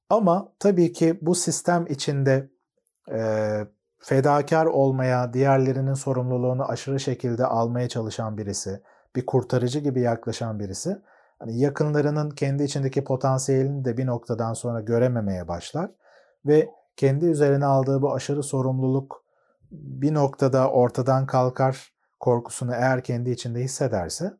Ama 0.09 0.53
tabii 0.59 0.93
ki 0.93 1.19
bu 1.21 1.35
sistem 1.35 1.85
içinde 1.89 2.49
e, 3.11 3.59
fedakar 3.99 4.65
olmaya, 4.65 5.33
diğerlerinin 5.33 5.93
sorumluluğunu 5.93 6.65
aşırı 6.69 6.99
şekilde 6.99 7.45
almaya 7.45 7.89
çalışan 7.89 8.37
birisi, 8.37 8.81
bir 9.15 9.25
kurtarıcı 9.25 9.79
gibi 9.79 10.01
yaklaşan 10.01 10.59
birisi 10.59 11.01
hani 11.39 11.59
yakınlarının 11.59 12.29
kendi 12.29 12.63
içindeki 12.63 13.03
potansiyelini 13.03 13.85
de 13.85 13.97
bir 13.97 14.05
noktadan 14.05 14.53
sonra 14.53 14.81
görememeye 14.81 15.47
başlar 15.47 15.91
ve 16.45 16.69
kendi 16.95 17.25
üzerine 17.25 17.65
aldığı 17.65 18.01
bu 18.01 18.13
aşırı 18.13 18.43
sorumluluk 18.43 19.22
bir 19.73 20.13
noktada 20.13 20.69
ortadan 20.71 21.25
kalkar 21.25 21.93
korkusunu 22.19 22.73
eğer 22.73 23.03
kendi 23.03 23.29
içinde 23.29 23.59
hissederse 23.59 24.33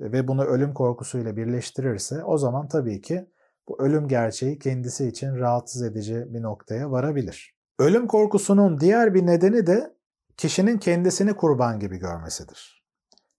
ve 0.00 0.28
bunu 0.28 0.44
ölüm 0.44 0.74
korkusuyla 0.74 1.36
birleştirirse 1.36 2.24
o 2.24 2.38
zaman 2.38 2.68
tabii 2.68 3.00
ki 3.00 3.26
bu 3.68 3.82
ölüm 3.82 4.08
gerçeği 4.08 4.58
kendisi 4.58 5.08
için 5.08 5.36
rahatsız 5.36 5.82
edici 5.82 6.26
bir 6.28 6.42
noktaya 6.42 6.90
varabilir. 6.90 7.54
Ölüm 7.78 8.06
korkusunun 8.06 8.80
diğer 8.80 9.14
bir 9.14 9.26
nedeni 9.26 9.66
de 9.66 9.94
kişinin 10.36 10.78
kendisini 10.78 11.34
kurban 11.34 11.80
gibi 11.80 11.96
görmesidir. 11.98 12.84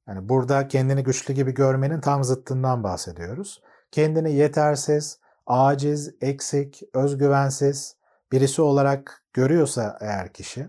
Yani 0.08 0.30
burada 0.30 0.68
kendini 0.68 1.04
güçlü 1.04 1.34
gibi 1.34 1.54
görmenin 1.54 2.02
tam 2.02 2.24
zıttından 2.24 2.84
bahsediyoruz. 2.84 3.62
Kendini 3.92 4.34
yetersiz, 4.34 5.20
aciz, 5.48 6.16
eksik, 6.22 6.84
özgüvensiz 6.94 7.96
birisi 8.32 8.62
olarak 8.62 9.24
görüyorsa 9.34 9.98
eğer 10.02 10.34
kişi, 10.34 10.68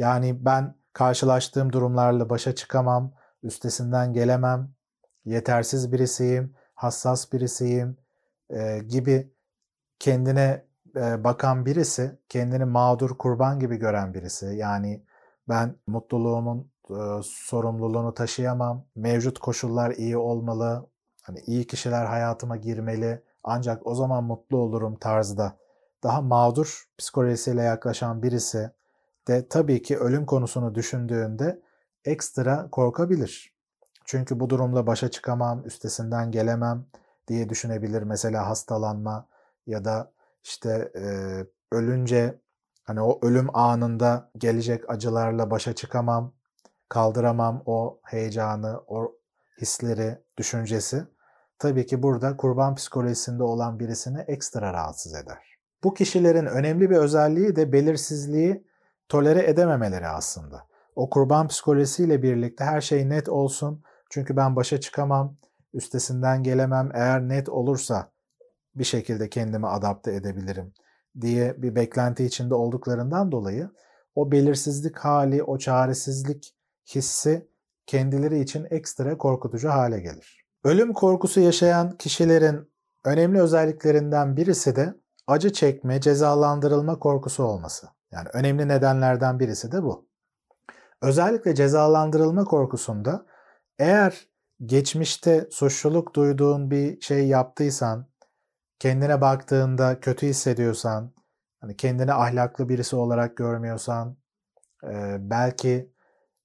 yani 0.00 0.44
ben 0.44 0.74
karşılaştığım 0.92 1.72
durumlarla 1.72 2.30
başa 2.30 2.54
çıkamam, 2.54 3.12
üstesinden 3.42 4.12
gelemem, 4.12 4.70
yetersiz 5.24 5.92
birisiyim, 5.92 6.54
hassas 6.74 7.32
birisiyim 7.32 7.96
e, 8.50 8.78
gibi 8.78 9.32
kendine 9.98 10.64
e, 10.96 11.24
bakan 11.24 11.66
birisi, 11.66 12.18
kendini 12.28 12.64
mağdur 12.64 13.18
kurban 13.18 13.60
gibi 13.60 13.76
gören 13.76 14.14
birisi, 14.14 14.46
yani 14.46 15.04
ben 15.48 15.76
mutluluğumun 15.86 16.70
e, 16.90 17.22
sorumluluğunu 17.22 18.14
taşıyamam. 18.14 18.84
Mevcut 18.96 19.38
koşullar 19.38 19.90
iyi 19.90 20.16
olmalı. 20.16 20.86
Hani 21.22 21.40
iyi 21.46 21.66
kişiler 21.66 22.06
hayatıma 22.06 22.56
girmeli. 22.56 23.22
Ancak 23.44 23.86
o 23.86 23.94
zaman 23.94 24.24
mutlu 24.24 24.58
olurum 24.58 24.96
tarzda 24.96 25.56
daha 26.02 26.20
mağdur 26.20 26.84
psikolojisiyle 26.98 27.62
yaklaşan 27.62 28.22
birisi 28.22 28.70
de 29.28 29.48
tabii 29.48 29.82
ki 29.82 29.98
ölüm 29.98 30.26
konusunu 30.26 30.74
düşündüğünde 30.74 31.62
ekstra 32.04 32.70
korkabilir. 32.70 33.54
Çünkü 34.04 34.40
bu 34.40 34.50
durumla 34.50 34.86
başa 34.86 35.10
çıkamam, 35.10 35.66
üstesinden 35.66 36.30
gelemem 36.30 36.86
diye 37.28 37.48
düşünebilir. 37.48 38.02
Mesela 38.02 38.48
hastalanma 38.48 39.28
ya 39.66 39.84
da 39.84 40.12
işte 40.44 40.92
e, 40.96 41.04
ölünce 41.72 42.40
hani 42.82 43.00
o 43.00 43.18
ölüm 43.22 43.56
anında 43.56 44.30
gelecek 44.38 44.90
acılarla 44.90 45.50
başa 45.50 45.72
çıkamam 45.72 46.32
kaldıramam 46.88 47.62
o 47.66 48.00
heyecanı, 48.04 48.80
o 48.86 49.16
hisleri, 49.60 50.18
düşüncesi. 50.38 51.04
tabii 51.58 51.86
ki 51.86 52.02
burada 52.02 52.36
kurban 52.36 52.74
psikolojisinde 52.74 53.42
olan 53.42 53.80
birisini 53.80 54.20
ekstra 54.20 54.72
rahatsız 54.72 55.14
eder. 55.14 55.58
Bu 55.84 55.94
kişilerin 55.94 56.46
önemli 56.46 56.90
bir 56.90 56.96
özelliği 56.96 57.56
de 57.56 57.72
belirsizliği 57.72 58.64
tolere 59.10 59.50
edememeleri 59.50 60.08
aslında. 60.08 60.66
O 60.96 61.10
kurban 61.10 61.48
psikolojisiyle 61.48 62.22
birlikte 62.22 62.64
her 62.64 62.80
şey 62.80 63.08
net 63.08 63.28
olsun 63.28 63.82
çünkü 64.10 64.36
ben 64.36 64.56
başa 64.56 64.80
çıkamam, 64.80 65.36
üstesinden 65.74 66.42
gelemem. 66.42 66.90
Eğer 66.94 67.28
net 67.28 67.48
olursa 67.48 68.12
bir 68.74 68.84
şekilde 68.84 69.28
kendimi 69.28 69.66
adapte 69.68 70.14
edebilirim 70.14 70.72
diye 71.20 71.62
bir 71.62 71.74
beklenti 71.74 72.24
içinde 72.24 72.54
olduklarından 72.54 73.32
dolayı 73.32 73.70
o 74.14 74.32
belirsizlik 74.32 74.98
hali, 74.98 75.42
o 75.42 75.58
çaresizlik 75.58 76.54
hissi 76.94 77.48
kendileri 77.86 78.40
için 78.40 78.66
ekstra 78.70 79.18
korkutucu 79.18 79.68
hale 79.68 80.00
gelir. 80.00 80.46
Ölüm 80.64 80.92
korkusu 80.92 81.40
yaşayan 81.40 81.96
kişilerin 81.96 82.72
önemli 83.04 83.40
özelliklerinden 83.40 84.36
birisi 84.36 84.76
de 84.76 84.94
acı 85.26 85.52
çekme, 85.52 86.00
cezalandırılma 86.00 86.98
korkusu 86.98 87.44
olması. 87.44 87.86
Yani 88.12 88.28
önemli 88.32 88.68
nedenlerden 88.68 89.40
birisi 89.40 89.72
de 89.72 89.82
bu. 89.82 90.08
Özellikle 91.02 91.54
cezalandırılma 91.54 92.44
korkusunda 92.44 93.26
eğer 93.78 94.28
geçmişte 94.66 95.48
suçluluk 95.50 96.14
duyduğun 96.14 96.70
bir 96.70 97.00
şey 97.00 97.28
yaptıysan, 97.28 98.06
kendine 98.78 99.20
baktığında 99.20 100.00
kötü 100.00 100.26
hissediyorsan, 100.26 101.12
hani 101.60 101.76
kendini 101.76 102.12
ahlaklı 102.12 102.68
birisi 102.68 102.96
olarak 102.96 103.36
görmüyorsan, 103.36 104.16
belki 105.18 105.92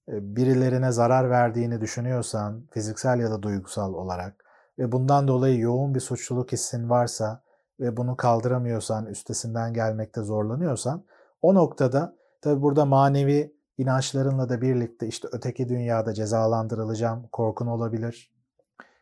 birilerine 0.08 0.92
zarar 0.92 1.30
verdiğini 1.30 1.82
düşünüyorsan, 1.82 2.68
fiziksel 2.72 3.20
ya 3.20 3.32
da 3.32 3.44
duygusal 3.44 3.94
olarak 3.94 4.46
ve 4.80 4.92
bundan 4.92 5.28
dolayı 5.28 5.60
yoğun 5.60 5.96
bir 5.96 6.00
suçluluk 6.00 6.52
hissin 6.52 6.90
varsa 6.90 7.44
ve 7.80 7.98
bunu 7.98 8.18
kaldıramıyorsan, 8.18 9.06
üstesinden 9.06 9.74
gelmekte 9.74 10.22
zorlanıyorsan, 10.22 11.06
o 11.46 11.56
noktada 11.56 12.16
tabi 12.42 12.62
burada 12.62 12.86
manevi 12.86 13.56
inançlarınla 13.78 14.50
da 14.50 14.62
birlikte 14.62 15.08
işte 15.08 15.28
öteki 15.32 15.70
dünyada 15.70 16.14
cezalandırılacağım 16.14 17.28
korkun 17.32 17.68
olabilir. 17.68 18.34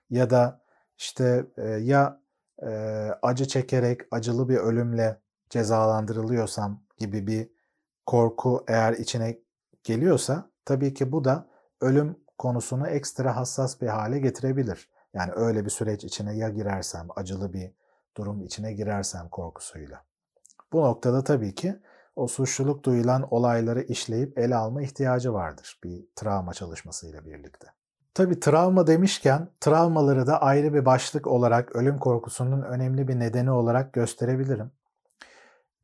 Ya 0.09 0.29
da 0.29 0.61
işte 0.97 1.45
e, 1.57 1.67
ya 1.67 2.21
e, 2.63 2.69
acı 3.21 3.47
çekerek 3.47 4.01
acılı 4.11 4.49
bir 4.49 4.57
ölümle 4.57 5.21
cezalandırılıyorsam 5.49 6.83
gibi 6.97 7.27
bir 7.27 7.49
korku 8.05 8.63
eğer 8.67 8.93
içine 8.93 9.39
geliyorsa 9.83 10.49
tabii 10.65 10.93
ki 10.93 11.11
bu 11.11 11.23
da 11.23 11.47
ölüm 11.81 12.15
konusunu 12.37 12.87
ekstra 12.87 13.35
hassas 13.35 13.81
bir 13.81 13.87
hale 13.87 14.19
getirebilir. 14.19 14.89
Yani 15.13 15.31
öyle 15.35 15.65
bir 15.65 15.69
süreç 15.69 16.03
içine 16.03 16.37
ya 16.37 16.49
girersem, 16.49 17.07
acılı 17.15 17.53
bir 17.53 17.71
durum 18.17 18.43
içine 18.43 18.73
girersem 18.73 19.29
korkusuyla. 19.29 20.03
Bu 20.73 20.81
noktada 20.81 21.23
tabii 21.23 21.55
ki 21.55 21.79
o 22.15 22.27
suçluluk 22.27 22.83
duyulan 22.83 23.27
olayları 23.31 23.81
işleyip 23.81 24.37
ele 24.37 24.55
alma 24.55 24.81
ihtiyacı 24.81 25.33
vardır 25.33 25.79
bir 25.83 26.05
travma 26.15 26.53
çalışmasıyla 26.53 27.25
birlikte. 27.25 27.67
Tabi 28.13 28.39
travma 28.39 28.87
demişken 28.87 29.47
travmaları 29.59 30.27
da 30.27 30.41
ayrı 30.41 30.73
bir 30.73 30.85
başlık 30.85 31.27
olarak 31.27 31.75
ölüm 31.75 31.99
korkusunun 31.99 32.61
önemli 32.61 33.07
bir 33.07 33.19
nedeni 33.19 33.51
olarak 33.51 33.93
gösterebilirim. 33.93 34.71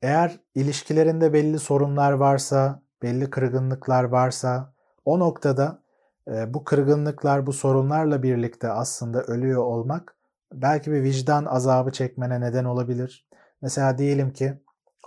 Eğer 0.01 0.39
ilişkilerinde 0.55 1.33
belli 1.33 1.59
sorunlar 1.59 2.11
varsa, 2.11 2.81
belli 3.01 3.29
kırgınlıklar 3.29 4.03
varsa 4.03 4.73
o 5.05 5.19
noktada 5.19 5.81
e, 6.27 6.53
bu 6.53 6.63
kırgınlıklar, 6.63 7.47
bu 7.47 7.53
sorunlarla 7.53 8.23
birlikte 8.23 8.69
aslında 8.69 9.23
ölüyor 9.23 9.63
olmak 9.63 10.15
belki 10.53 10.91
bir 10.91 11.03
vicdan 11.03 11.45
azabı 11.45 11.91
çekmene 11.91 12.41
neden 12.41 12.65
olabilir. 12.65 13.27
Mesela 13.61 13.97
diyelim 13.97 14.33
ki 14.33 14.53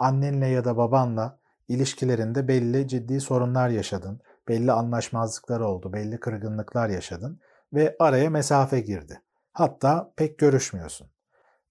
annenle 0.02 0.46
ya 0.46 0.64
da 0.64 0.76
babanla 0.76 1.38
ilişkilerinde 1.68 2.48
belli 2.48 2.88
ciddi 2.88 3.20
sorunlar 3.20 3.68
yaşadın. 3.68 4.20
Belli 4.48 4.72
anlaşmazlıklar 4.72 5.60
oldu, 5.60 5.92
belli 5.92 6.20
kırgınlıklar 6.20 6.88
yaşadın 6.88 7.40
ve 7.72 7.96
araya 7.98 8.30
mesafe 8.30 8.80
girdi. 8.80 9.22
Hatta 9.52 10.12
pek 10.16 10.38
görüşmüyorsun. 10.38 11.10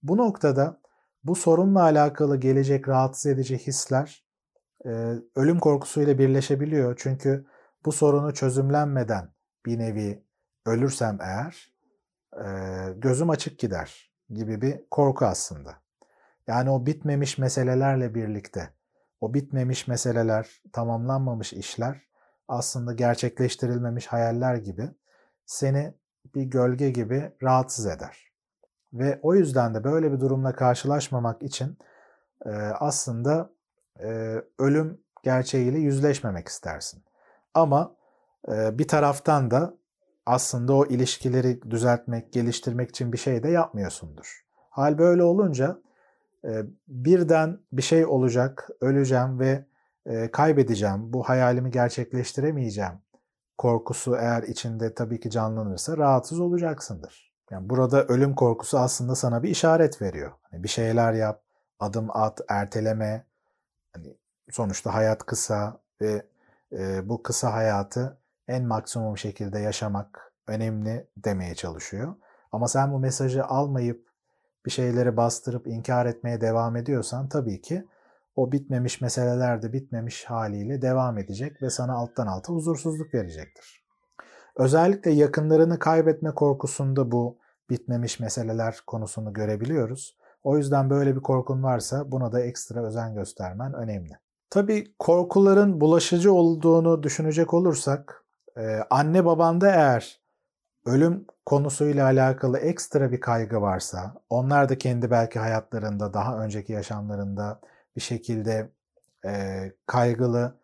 Bu 0.02 0.16
noktada 0.16 0.80
bu 1.24 1.34
sorunla 1.34 1.82
alakalı 1.82 2.36
gelecek 2.36 2.88
rahatsız 2.88 3.26
edici 3.26 3.58
hisler 3.58 4.24
e, 4.86 4.90
ölüm 5.36 5.58
korkusuyla 5.58 6.18
birleşebiliyor. 6.18 6.96
Çünkü 6.98 7.46
bu 7.84 7.92
sorunu 7.92 8.34
çözümlenmeden 8.34 9.34
bir 9.66 9.78
nevi 9.78 10.24
ölürsem 10.66 11.18
eğer 11.20 11.74
e, 12.32 12.46
gözüm 12.96 13.30
açık 13.30 13.58
gider 13.58 14.12
gibi 14.30 14.62
bir 14.62 14.80
korku 14.90 15.24
aslında. 15.26 15.81
Yani 16.46 16.70
o 16.70 16.86
bitmemiş 16.86 17.38
meselelerle 17.38 18.14
birlikte, 18.14 18.68
o 19.20 19.34
bitmemiş 19.34 19.88
meseleler, 19.88 20.62
tamamlanmamış 20.72 21.52
işler 21.52 22.02
aslında 22.48 22.92
gerçekleştirilmemiş 22.92 24.06
hayaller 24.06 24.54
gibi 24.54 24.90
seni 25.46 25.94
bir 26.34 26.42
gölge 26.42 26.90
gibi 26.90 27.32
rahatsız 27.42 27.86
eder. 27.86 28.32
Ve 28.92 29.18
o 29.22 29.34
yüzden 29.34 29.74
de 29.74 29.84
böyle 29.84 30.12
bir 30.12 30.20
durumla 30.20 30.52
karşılaşmamak 30.52 31.42
için 31.42 31.78
e, 32.46 32.50
aslında 32.80 33.50
e, 34.00 34.36
ölüm 34.58 35.00
gerçeğiyle 35.22 35.78
yüzleşmemek 35.78 36.48
istersin. 36.48 37.04
Ama 37.54 37.96
e, 38.48 38.78
bir 38.78 38.88
taraftan 38.88 39.50
da 39.50 39.74
aslında 40.26 40.74
o 40.74 40.86
ilişkileri 40.86 41.70
düzeltmek, 41.70 42.32
geliştirmek 42.32 42.90
için 42.90 43.12
bir 43.12 43.18
şey 43.18 43.42
de 43.42 43.48
yapmıyorsundur. 43.48 44.46
Hal 44.70 44.98
böyle 44.98 45.22
olunca 45.22 45.78
birden 46.88 47.58
bir 47.72 47.82
şey 47.82 48.06
olacak, 48.06 48.68
öleceğim 48.80 49.40
ve 49.40 49.64
kaybedeceğim, 50.32 51.12
bu 51.12 51.22
hayalimi 51.22 51.70
gerçekleştiremeyeceğim 51.70 52.98
korkusu 53.58 54.16
eğer 54.16 54.42
içinde 54.42 54.94
tabii 54.94 55.20
ki 55.20 55.30
canlanırsa 55.30 55.96
rahatsız 55.96 56.40
olacaksındır. 56.40 57.32
Yani 57.50 57.70
burada 57.70 58.04
ölüm 58.04 58.34
korkusu 58.34 58.78
aslında 58.78 59.14
sana 59.14 59.42
bir 59.42 59.50
işaret 59.50 60.02
veriyor. 60.02 60.32
Hani 60.42 60.62
bir 60.62 60.68
şeyler 60.68 61.12
yap, 61.12 61.42
adım 61.80 62.08
at, 62.10 62.40
erteleme. 62.48 63.26
Hani 63.92 64.16
sonuçta 64.50 64.94
hayat 64.94 65.26
kısa 65.26 65.80
ve 66.00 66.26
e, 66.72 67.08
bu 67.08 67.22
kısa 67.22 67.52
hayatı 67.52 68.18
en 68.48 68.64
maksimum 68.64 69.18
şekilde 69.18 69.58
yaşamak 69.58 70.32
önemli 70.46 71.06
demeye 71.16 71.54
çalışıyor. 71.54 72.14
Ama 72.52 72.68
sen 72.68 72.92
bu 72.92 72.98
mesajı 72.98 73.44
almayıp 73.44 74.11
bir 74.66 74.70
şeyleri 74.70 75.16
bastırıp 75.16 75.66
inkar 75.66 76.06
etmeye 76.06 76.40
devam 76.40 76.76
ediyorsan 76.76 77.28
tabii 77.28 77.60
ki 77.60 77.84
o 78.36 78.52
bitmemiş 78.52 79.00
meseleler 79.00 79.62
de 79.62 79.72
bitmemiş 79.72 80.24
haliyle 80.24 80.82
devam 80.82 81.18
edecek 81.18 81.62
ve 81.62 81.70
sana 81.70 81.92
alttan 81.94 82.26
alta 82.26 82.52
huzursuzluk 82.52 83.14
verecektir. 83.14 83.82
Özellikle 84.56 85.10
yakınlarını 85.10 85.78
kaybetme 85.78 86.34
korkusunda 86.34 87.12
bu 87.12 87.38
bitmemiş 87.70 88.20
meseleler 88.20 88.78
konusunu 88.86 89.32
görebiliyoruz. 89.32 90.16
O 90.44 90.56
yüzden 90.56 90.90
böyle 90.90 91.16
bir 91.16 91.20
korkun 91.20 91.62
varsa 91.62 92.12
buna 92.12 92.32
da 92.32 92.40
ekstra 92.40 92.84
özen 92.84 93.14
göstermen 93.14 93.74
önemli. 93.74 94.12
Tabii 94.50 94.94
korkuların 94.98 95.80
bulaşıcı 95.80 96.32
olduğunu 96.32 97.02
düşünecek 97.02 97.54
olursak, 97.54 98.24
anne 98.90 99.24
babanda 99.24 99.70
eğer 99.70 100.21
ölüm 100.86 101.26
konusuyla 101.46 102.04
alakalı 102.04 102.58
ekstra 102.58 103.12
bir 103.12 103.20
kaygı 103.20 103.60
varsa, 103.60 104.14
onlar 104.30 104.68
da 104.68 104.78
kendi 104.78 105.10
belki 105.10 105.38
hayatlarında, 105.38 106.14
daha 106.14 106.38
önceki 106.44 106.72
yaşamlarında 106.72 107.60
bir 107.96 108.00
şekilde 108.00 108.70
e, 109.24 109.72
kaygılı 109.86 110.58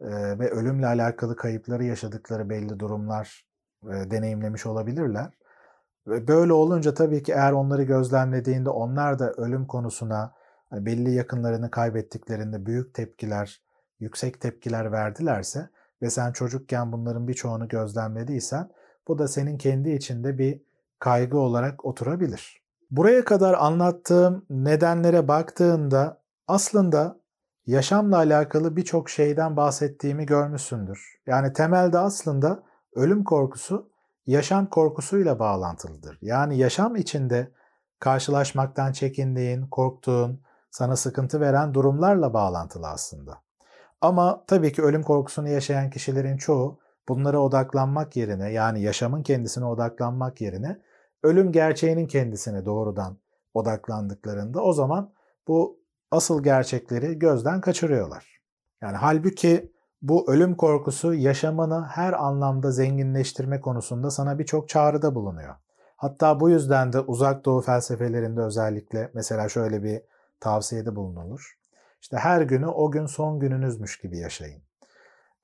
e, 0.00 0.38
ve 0.38 0.50
ölümle 0.50 0.86
alakalı 0.86 1.36
kayıpları 1.36 1.84
yaşadıkları 1.84 2.50
belli 2.50 2.78
durumlar 2.78 3.46
e, 3.84 4.10
deneyimlemiş 4.10 4.66
olabilirler. 4.66 5.30
Ve 6.06 6.28
böyle 6.28 6.52
olunca 6.52 6.94
tabii 6.94 7.22
ki 7.22 7.32
eğer 7.32 7.52
onları 7.52 7.82
gözlemlediğinde 7.82 8.70
onlar 8.70 9.18
da 9.18 9.32
ölüm 9.32 9.66
konusuna 9.66 10.34
hani 10.70 10.86
belli 10.86 11.14
yakınlarını 11.14 11.70
kaybettiklerinde 11.70 12.66
büyük 12.66 12.94
tepkiler, 12.94 13.62
yüksek 14.00 14.40
tepkiler 14.40 14.92
verdilerse 14.92 15.68
ve 16.02 16.10
sen 16.10 16.32
çocukken 16.32 16.92
bunların 16.92 17.28
birçoğunu 17.28 17.68
gözlemlediysen 17.68 18.70
bu 19.08 19.18
da 19.18 19.28
senin 19.28 19.58
kendi 19.58 19.90
içinde 19.90 20.38
bir 20.38 20.62
kaygı 20.98 21.38
olarak 21.38 21.84
oturabilir. 21.84 22.62
Buraya 22.90 23.24
kadar 23.24 23.54
anlattığım 23.54 24.46
nedenlere 24.50 25.28
baktığında 25.28 26.20
aslında 26.48 27.20
yaşamla 27.66 28.16
alakalı 28.16 28.76
birçok 28.76 29.10
şeyden 29.10 29.56
bahsettiğimi 29.56 30.26
görmüşsündür. 30.26 31.20
Yani 31.26 31.52
temelde 31.52 31.98
aslında 31.98 32.62
ölüm 32.94 33.24
korkusu 33.24 33.90
yaşam 34.26 34.66
korkusuyla 34.66 35.38
bağlantılıdır. 35.38 36.18
Yani 36.22 36.58
yaşam 36.58 36.96
içinde 36.96 37.52
karşılaşmaktan 37.98 38.92
çekindiğin, 38.92 39.66
korktuğun, 39.66 40.40
sana 40.70 40.96
sıkıntı 40.96 41.40
veren 41.40 41.74
durumlarla 41.74 42.34
bağlantılı 42.34 42.88
aslında. 42.88 43.42
Ama 44.00 44.44
tabii 44.46 44.72
ki 44.72 44.82
ölüm 44.82 45.02
korkusunu 45.02 45.48
yaşayan 45.48 45.90
kişilerin 45.90 46.36
çoğu 46.36 46.78
bunlara 47.08 47.38
odaklanmak 47.38 48.16
yerine 48.16 48.52
yani 48.52 48.82
yaşamın 48.82 49.22
kendisine 49.22 49.64
odaklanmak 49.64 50.40
yerine 50.40 50.80
ölüm 51.22 51.52
gerçeğinin 51.52 52.06
kendisine 52.06 52.64
doğrudan 52.64 53.18
odaklandıklarında 53.54 54.62
o 54.62 54.72
zaman 54.72 55.12
bu 55.48 55.80
asıl 56.10 56.42
gerçekleri 56.42 57.18
gözden 57.18 57.60
kaçırıyorlar. 57.60 58.40
Yani 58.80 58.96
halbuki 58.96 59.72
bu 60.02 60.32
ölüm 60.32 60.54
korkusu 60.54 61.14
yaşamını 61.14 61.84
her 61.84 62.12
anlamda 62.12 62.70
zenginleştirme 62.70 63.60
konusunda 63.60 64.10
sana 64.10 64.38
birçok 64.38 64.68
çağrıda 64.68 65.14
bulunuyor. 65.14 65.54
Hatta 65.96 66.40
bu 66.40 66.50
yüzden 66.50 66.92
de 66.92 67.00
uzak 67.00 67.44
doğu 67.44 67.60
felsefelerinde 67.60 68.40
özellikle 68.40 69.10
mesela 69.14 69.48
şöyle 69.48 69.82
bir 69.82 70.02
tavsiyede 70.40 70.96
bulunulur. 70.96 71.58
İşte 72.00 72.16
her 72.16 72.40
günü 72.40 72.66
o 72.66 72.90
gün 72.90 73.06
son 73.06 73.40
gününüzmüş 73.40 73.98
gibi 73.98 74.18
yaşayın. 74.18 74.62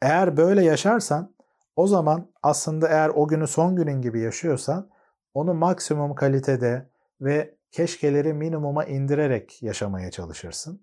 Eğer 0.03 0.37
böyle 0.37 0.65
yaşarsan 0.65 1.35
o 1.79 1.87
zaman 1.87 2.27
aslında 2.43 2.89
eğer 2.89 3.09
o 3.09 3.29
günü 3.29 3.47
son 3.47 3.77
günün 3.77 4.03
gibi 4.03 4.21
yaşıyorsan 4.21 4.91
onu 5.35 5.55
maksimum 5.55 6.15
kalitede 6.15 6.89
ve 7.21 7.55
keşkeleri 7.73 8.33
minimuma 8.33 8.85
indirerek 8.85 9.63
yaşamaya 9.63 10.11
çalışırsın. 10.11 10.83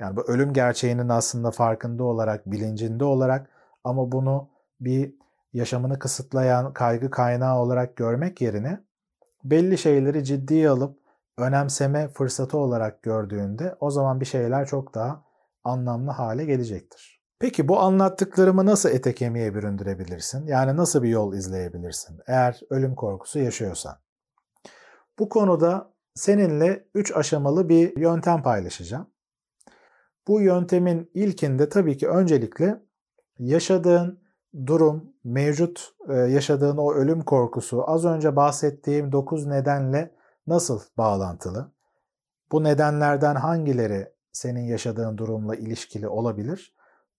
Yani 0.00 0.16
bu 0.16 0.22
ölüm 0.22 0.52
gerçeğinin 0.52 1.08
aslında 1.08 1.50
farkında 1.50 2.04
olarak, 2.04 2.46
bilincinde 2.46 3.04
olarak 3.04 3.50
ama 3.84 4.12
bunu 4.12 4.48
bir 4.80 5.14
yaşamını 5.52 5.98
kısıtlayan 5.98 6.72
kaygı 6.72 7.10
kaynağı 7.10 7.58
olarak 7.58 7.96
görmek 7.96 8.40
yerine 8.40 8.80
belli 9.44 9.78
şeyleri 9.78 10.24
ciddiye 10.24 10.68
alıp 10.68 10.98
önemseme 11.38 12.08
fırsatı 12.08 12.58
olarak 12.58 13.02
gördüğünde 13.02 13.76
o 13.80 13.90
zaman 13.90 14.20
bir 14.20 14.26
şeyler 14.26 14.66
çok 14.66 14.94
daha 14.94 15.24
anlamlı 15.64 16.10
hale 16.10 16.44
gelecektir. 16.44 17.13
Peki 17.44 17.68
bu 17.68 17.80
anlattıklarımı 17.80 18.66
nasıl 18.66 18.88
ete 18.88 19.14
kemiğe 19.14 19.54
büründürebilirsin? 19.54 20.46
Yani 20.46 20.76
nasıl 20.76 21.02
bir 21.02 21.08
yol 21.08 21.34
izleyebilirsin 21.34 22.20
eğer 22.26 22.60
ölüm 22.70 22.94
korkusu 22.94 23.38
yaşıyorsan? 23.38 23.96
Bu 25.18 25.28
konuda 25.28 25.92
seninle 26.14 26.88
3 26.94 27.16
aşamalı 27.16 27.68
bir 27.68 27.96
yöntem 27.96 28.42
paylaşacağım. 28.42 29.06
Bu 30.28 30.40
yöntemin 30.40 31.10
ilkinde 31.14 31.68
tabii 31.68 31.96
ki 31.96 32.08
öncelikle 32.08 32.82
yaşadığın 33.38 34.20
durum, 34.66 35.12
mevcut 35.24 35.94
e, 36.08 36.14
yaşadığın 36.14 36.76
o 36.76 36.92
ölüm 36.92 37.22
korkusu 37.24 37.90
az 37.90 38.04
önce 38.04 38.36
bahsettiğim 38.36 39.12
9 39.12 39.46
nedenle 39.46 40.14
nasıl 40.46 40.80
bağlantılı? 40.98 41.72
Bu 42.52 42.64
nedenlerden 42.64 43.34
hangileri 43.34 44.12
senin 44.32 44.64
yaşadığın 44.64 45.18
durumla 45.18 45.56
ilişkili 45.56 46.08
olabilir? 46.08 46.74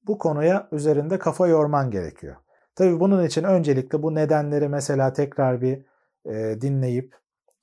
Bu 0.08 0.18
konuya 0.18 0.68
üzerinde 0.72 1.20
kafa 1.20 1.48
yorman 1.48 1.92
gerekiyor. 1.92 2.36
Tabii 2.76 3.00
bunun 3.00 3.26
için 3.26 3.44
öncelikle 3.44 4.04
bu 4.04 4.16
nedenleri 4.16 4.68
mesela 4.68 5.14
tekrar 5.14 5.62
bir 5.62 5.86
e, 6.26 6.62
dinleyip, 6.62 7.16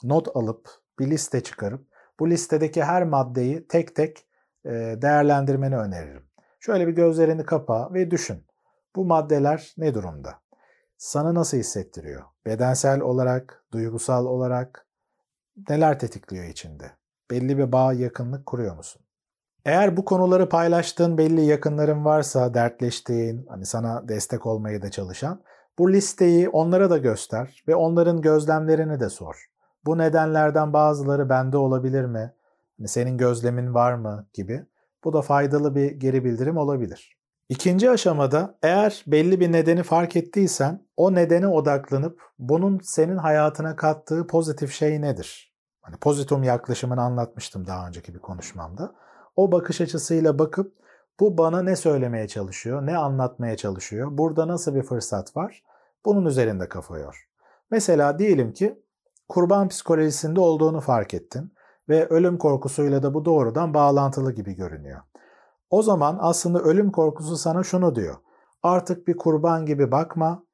not 0.03 0.37
alıp, 0.37 0.69
bir 0.99 1.11
liste 1.11 1.43
çıkarıp 1.43 1.87
bu 2.21 2.31
listedeki 2.31 2.85
her 2.85 3.05
maddeyi 3.05 3.67
tek 3.69 3.97
tek 3.97 4.27
e, 4.65 4.71
değerlendirmeni 5.03 5.77
öneririm. 5.77 6.25
Şöyle 6.61 6.87
bir 6.87 6.93
gözlerini 6.93 7.45
kapa 7.45 7.95
ve 7.95 8.11
düşün. 8.11 8.47
Bu 8.97 9.05
maddeler 9.05 9.75
ne 9.79 9.95
durumda? 9.95 10.41
Sana 10.99 11.35
nasıl 11.35 11.57
hissettiriyor? 11.57 12.23
Bedensel 12.47 13.01
olarak, 13.01 13.65
duygusal 13.73 14.27
olarak 14.27 14.87
neler 15.69 15.99
tetikliyor 15.99 16.45
içinde? 16.45 16.91
Belli 17.31 17.59
bir 17.59 17.73
bağ, 17.73 17.93
yakınlık 17.93 18.47
kuruyor 18.47 18.77
musun? 18.77 19.03
Eğer 19.65 19.97
bu 19.97 20.05
konuları 20.05 20.49
paylaştığın 20.49 21.19
belli 21.19 21.45
yakınların 21.45 22.05
varsa, 22.05 22.55
dertleştiğin, 22.55 23.47
hani 23.49 23.67
sana 23.67 24.09
destek 24.09 24.47
olmaya 24.47 24.83
da 24.83 24.91
çalışan, 24.91 25.43
bu 25.79 25.93
listeyi 25.93 26.49
onlara 26.49 26.91
da 26.91 26.99
göster 26.99 27.65
ve 27.69 27.75
onların 27.75 28.21
gözlemlerini 28.21 29.01
de 29.01 29.09
sor. 29.09 29.47
Bu 29.85 29.99
nedenlerden 29.99 30.73
bazıları 30.73 31.29
bende 31.29 31.57
olabilir 31.57 32.05
mi? 32.05 32.35
Hani 32.79 32.89
senin 32.89 33.19
gözlemin 33.19 33.75
var 33.75 33.95
mı 33.95 34.27
gibi. 34.35 34.67
Bu 35.05 35.13
da 35.13 35.23
faydalı 35.23 35.75
bir 35.75 35.91
geri 35.91 36.25
bildirim 36.25 36.57
olabilir. 36.57 37.19
İkinci 37.49 37.91
aşamada 37.91 38.59
eğer 38.63 39.05
belli 39.07 39.41
bir 39.41 39.53
nedeni 39.53 39.83
fark 39.83 40.17
ettiysen 40.17 40.87
o 40.97 41.15
nedene 41.15 41.47
odaklanıp 41.47 42.21
bunun 42.39 42.81
senin 42.83 43.17
hayatına 43.17 43.77
kattığı 43.77 44.27
pozitif 44.27 44.73
şey 44.73 45.01
nedir? 45.01 45.55
Hani 45.81 45.97
pozitum 45.97 46.43
yaklaşımını 46.43 47.03
anlatmıştım 47.03 47.67
daha 47.67 47.89
önceki 47.89 48.15
bir 48.15 48.19
konuşmamda. 48.19 48.95
O 49.37 49.53
bakış 49.53 49.81
açısıyla 49.81 50.39
bakıp 50.39 50.77
bu 51.21 51.39
bana 51.39 51.63
ne 51.63 51.77
söylemeye 51.77 52.29
çalışıyor, 52.29 52.87
ne 52.87 52.97
anlatmaya 52.97 53.57
çalışıyor, 53.57 54.09
burada 54.19 54.49
nasıl 54.49 54.75
bir 54.75 54.83
fırsat 54.83 55.37
var? 55.37 55.63
Bunun 56.05 56.25
üzerinde 56.25 56.69
kafa 56.69 56.99
yor. 56.99 57.29
Mesela 57.71 58.19
diyelim 58.19 58.53
ki 58.53 58.83
kurban 59.29 59.69
psikolojisinde 59.69 60.41
olduğunu 60.41 60.81
fark 60.81 61.15
ettin 61.15 61.53
ve 61.89 62.07
ölüm 62.07 62.39
korkusuyla 62.39 63.03
da 63.03 63.15
bu 63.15 63.25
doğrudan 63.25 63.75
bağlantılı 63.75 64.33
gibi 64.33 64.55
görünüyor. 64.55 65.01
O 65.71 65.83
zaman 65.83 66.19
aslında 66.21 66.59
ölüm 66.59 66.93
korkusu 66.93 67.37
sana 67.37 67.63
şunu 67.63 67.95
diyor. 67.95 68.17
Artık 68.63 69.09
bir 69.09 69.17
kurban 69.17 69.67
gibi 69.67 69.93
bakma. 69.93 70.45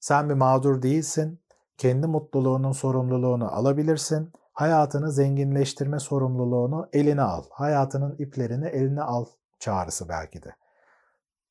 Sen 0.00 0.28
bir 0.28 0.34
mağdur 0.34 0.82
değilsin. 0.82 1.40
Kendi 1.78 2.06
mutluluğunun 2.06 2.72
sorumluluğunu 2.72 3.54
alabilirsin. 3.54 4.32
Hayatını 4.60 5.12
zenginleştirme 5.12 5.98
sorumluluğunu 5.98 6.88
eline 6.92 7.22
al. 7.22 7.44
Hayatının 7.50 8.16
iplerini 8.18 8.66
eline 8.66 9.02
al 9.02 9.26
çağrısı 9.58 10.08
belki 10.08 10.42
de. 10.42 10.48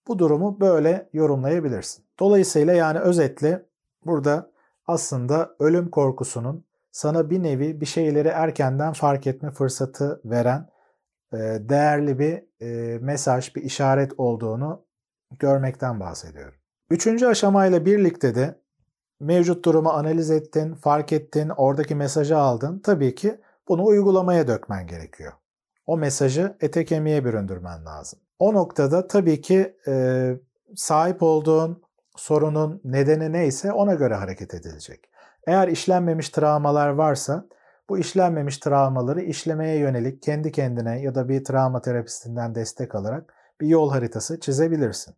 Bu 0.08 0.20
durumu 0.20 0.60
böyle 0.60 1.10
yorumlayabilirsin. 1.14 2.06
Dolayısıyla 2.20 2.74
yani 2.74 3.00
özetle 3.00 3.66
burada 4.06 4.52
aslında 4.88 5.56
ölüm 5.60 5.90
korkusunun 5.90 6.66
sana 6.92 7.30
bir 7.30 7.44
nevi 7.44 7.82
bir 7.82 7.86
şeyleri 7.86 8.28
erkenden 8.28 8.94
fark 8.94 9.28
etme 9.28 9.52
fırsatı 9.52 10.22
veren 10.26 10.70
değerli 11.70 12.20
bir 12.20 12.44
mesaj, 13.00 13.56
bir 13.56 13.64
işaret 13.64 14.12
olduğunu 14.18 14.86
görmekten 15.40 16.00
bahsediyorum. 16.00 16.56
Üçüncü 16.90 17.26
aşamayla 17.26 17.86
birlikte 17.86 18.36
de 18.36 18.60
mevcut 19.20 19.66
durumu 19.66 19.90
analiz 19.90 20.32
ettin, 20.32 20.76
fark 20.76 21.14
ettin, 21.14 21.50
oradaki 21.50 21.96
mesajı 21.96 22.38
aldın. 22.38 22.80
Tabii 22.80 23.16
ki 23.16 23.42
bunu 23.68 23.86
uygulamaya 23.86 24.48
dökmen 24.48 24.88
gerekiyor. 24.88 25.34
O 25.88 25.98
mesajı 25.98 26.58
ete 26.62 26.86
kemiğe 26.86 27.26
büründürmen 27.26 27.86
lazım. 27.86 28.20
O 28.40 28.54
noktada 28.54 29.08
tabii 29.08 29.42
ki 29.42 29.76
e, 29.88 30.34
sahip 30.76 31.24
olduğun 31.24 31.84
sorunun 32.16 32.82
nedeni 32.84 33.32
neyse 33.32 33.72
ona 33.72 33.94
göre 33.94 34.16
hareket 34.16 34.54
edilecek. 34.54 35.10
Eğer 35.48 35.68
işlenmemiş 35.68 36.30
travmalar 36.30 36.90
varsa 36.90 37.46
bu 37.90 37.98
işlenmemiş 37.98 38.58
travmaları 38.58 39.22
işlemeye 39.22 39.78
yönelik 39.78 40.22
kendi 40.22 40.52
kendine 40.52 41.02
ya 41.02 41.16
da 41.16 41.30
bir 41.30 41.44
travma 41.44 41.82
terapistinden 41.82 42.56
destek 42.56 42.96
alarak 42.96 43.34
bir 43.62 43.68
yol 43.68 43.92
haritası 43.92 44.40
çizebilirsin. 44.40 45.16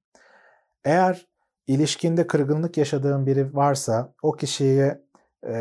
Eğer 0.84 1.28
ilişkinde 1.68 2.28
kırgınlık 2.28 2.78
yaşadığın 2.78 3.26
biri 3.26 3.56
varsa 3.56 4.14
o 4.24 4.32
kişiye 4.32 5.02
e, 5.48 5.56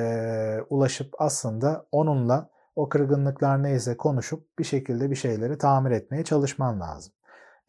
ulaşıp 0.70 1.14
aslında 1.18 1.86
onunla 1.92 2.50
o 2.76 2.88
kırgınlıklar 2.88 3.62
neyse 3.62 3.96
konuşup 3.96 4.58
bir 4.58 4.64
şekilde 4.64 5.10
bir 5.10 5.16
şeyleri 5.16 5.58
tamir 5.58 5.90
etmeye 5.90 6.24
çalışman 6.24 6.80
lazım. 6.80 7.12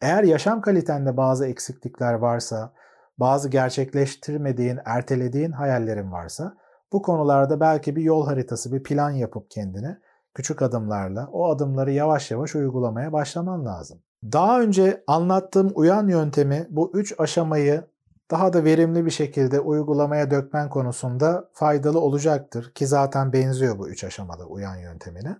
Eğer 0.00 0.24
yaşam 0.24 0.60
kalitende 0.60 1.16
bazı 1.16 1.46
eksiklikler 1.46 2.14
varsa, 2.14 2.72
bazı 3.18 3.48
gerçekleştirmediğin, 3.48 4.78
ertelediğin 4.84 5.52
hayallerin 5.52 6.12
varsa 6.12 6.56
bu 6.92 7.02
konularda 7.02 7.60
belki 7.60 7.96
bir 7.96 8.02
yol 8.02 8.26
haritası, 8.26 8.72
bir 8.72 8.82
plan 8.82 9.10
yapıp 9.10 9.50
kendine 9.50 9.98
küçük 10.34 10.62
adımlarla 10.62 11.28
o 11.32 11.50
adımları 11.50 11.92
yavaş 11.92 12.30
yavaş 12.30 12.54
uygulamaya 12.54 13.12
başlaman 13.12 13.64
lazım. 13.64 13.98
Daha 14.24 14.60
önce 14.60 15.04
anlattığım 15.06 15.72
uyan 15.74 16.08
yöntemi 16.08 16.66
bu 16.70 16.90
üç 16.94 17.14
aşamayı 17.18 17.84
daha 18.32 18.52
da 18.52 18.64
verimli 18.64 19.06
bir 19.06 19.10
şekilde 19.10 19.60
uygulamaya 19.60 20.30
dökmen 20.30 20.68
konusunda 20.70 21.48
faydalı 21.52 22.00
olacaktır 22.00 22.72
ki 22.74 22.86
zaten 22.86 23.32
benziyor 23.32 23.78
bu 23.78 23.88
üç 23.88 24.04
aşamada 24.04 24.44
uyan 24.46 24.76
yöntemine. 24.76 25.36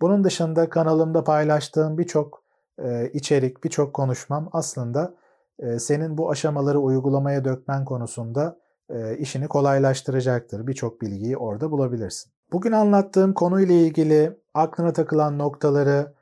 Bunun 0.00 0.24
dışında 0.24 0.70
kanalımda 0.70 1.24
paylaştığım 1.24 1.98
birçok 1.98 2.42
e, 2.78 3.10
içerik, 3.12 3.64
birçok 3.64 3.94
konuşmam 3.94 4.48
aslında 4.52 5.14
e, 5.58 5.78
senin 5.78 6.18
bu 6.18 6.30
aşamaları 6.30 6.80
uygulamaya 6.80 7.44
dökmen 7.44 7.84
konusunda 7.84 8.58
e, 8.90 9.16
işini 9.16 9.48
kolaylaştıracaktır. 9.48 10.66
Birçok 10.66 11.02
bilgiyi 11.02 11.36
orada 11.36 11.70
bulabilirsin. 11.70 12.32
Bugün 12.52 12.72
anlattığım 12.72 13.32
konuyla 13.32 13.74
ilgili 13.74 14.40
aklına 14.54 14.92
takılan 14.92 15.38
noktaları, 15.38 16.14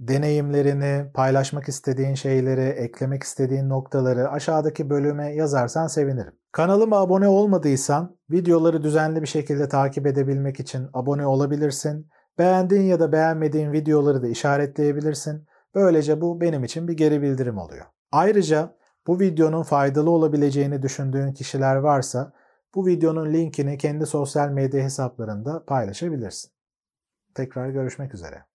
deneyimlerini, 0.00 1.12
paylaşmak 1.14 1.68
istediğin 1.68 2.14
şeyleri, 2.14 2.68
eklemek 2.68 3.22
istediğin 3.22 3.68
noktaları 3.68 4.30
aşağıdaki 4.30 4.90
bölüme 4.90 5.34
yazarsan 5.34 5.86
sevinirim. 5.86 6.32
Kanalıma 6.52 6.96
abone 6.96 7.28
olmadıysan 7.28 8.16
videoları 8.30 8.82
düzenli 8.82 9.22
bir 9.22 9.26
şekilde 9.26 9.68
takip 9.68 10.06
edebilmek 10.06 10.60
için 10.60 10.88
abone 10.92 11.26
olabilirsin. 11.26 12.10
Beğendiğin 12.38 12.82
ya 12.82 13.00
da 13.00 13.12
beğenmediğin 13.12 13.72
videoları 13.72 14.22
da 14.22 14.28
işaretleyebilirsin. 14.28 15.46
Böylece 15.74 16.20
bu 16.20 16.40
benim 16.40 16.64
için 16.64 16.88
bir 16.88 16.92
geri 16.92 17.22
bildirim 17.22 17.58
oluyor. 17.58 17.86
Ayrıca 18.12 18.76
bu 19.06 19.20
videonun 19.20 19.62
faydalı 19.62 20.10
olabileceğini 20.10 20.82
düşündüğün 20.82 21.32
kişiler 21.32 21.76
varsa 21.76 22.32
Bu 22.74 22.86
videonun 22.86 23.32
linkini 23.32 23.78
kendi 23.78 24.06
sosyal 24.06 24.48
medya 24.48 24.84
hesaplarında 24.84 25.64
paylaşabilirsin. 25.64 26.50
Tekrar 27.34 27.70
görüşmek 27.70 28.14
üzere. 28.14 28.51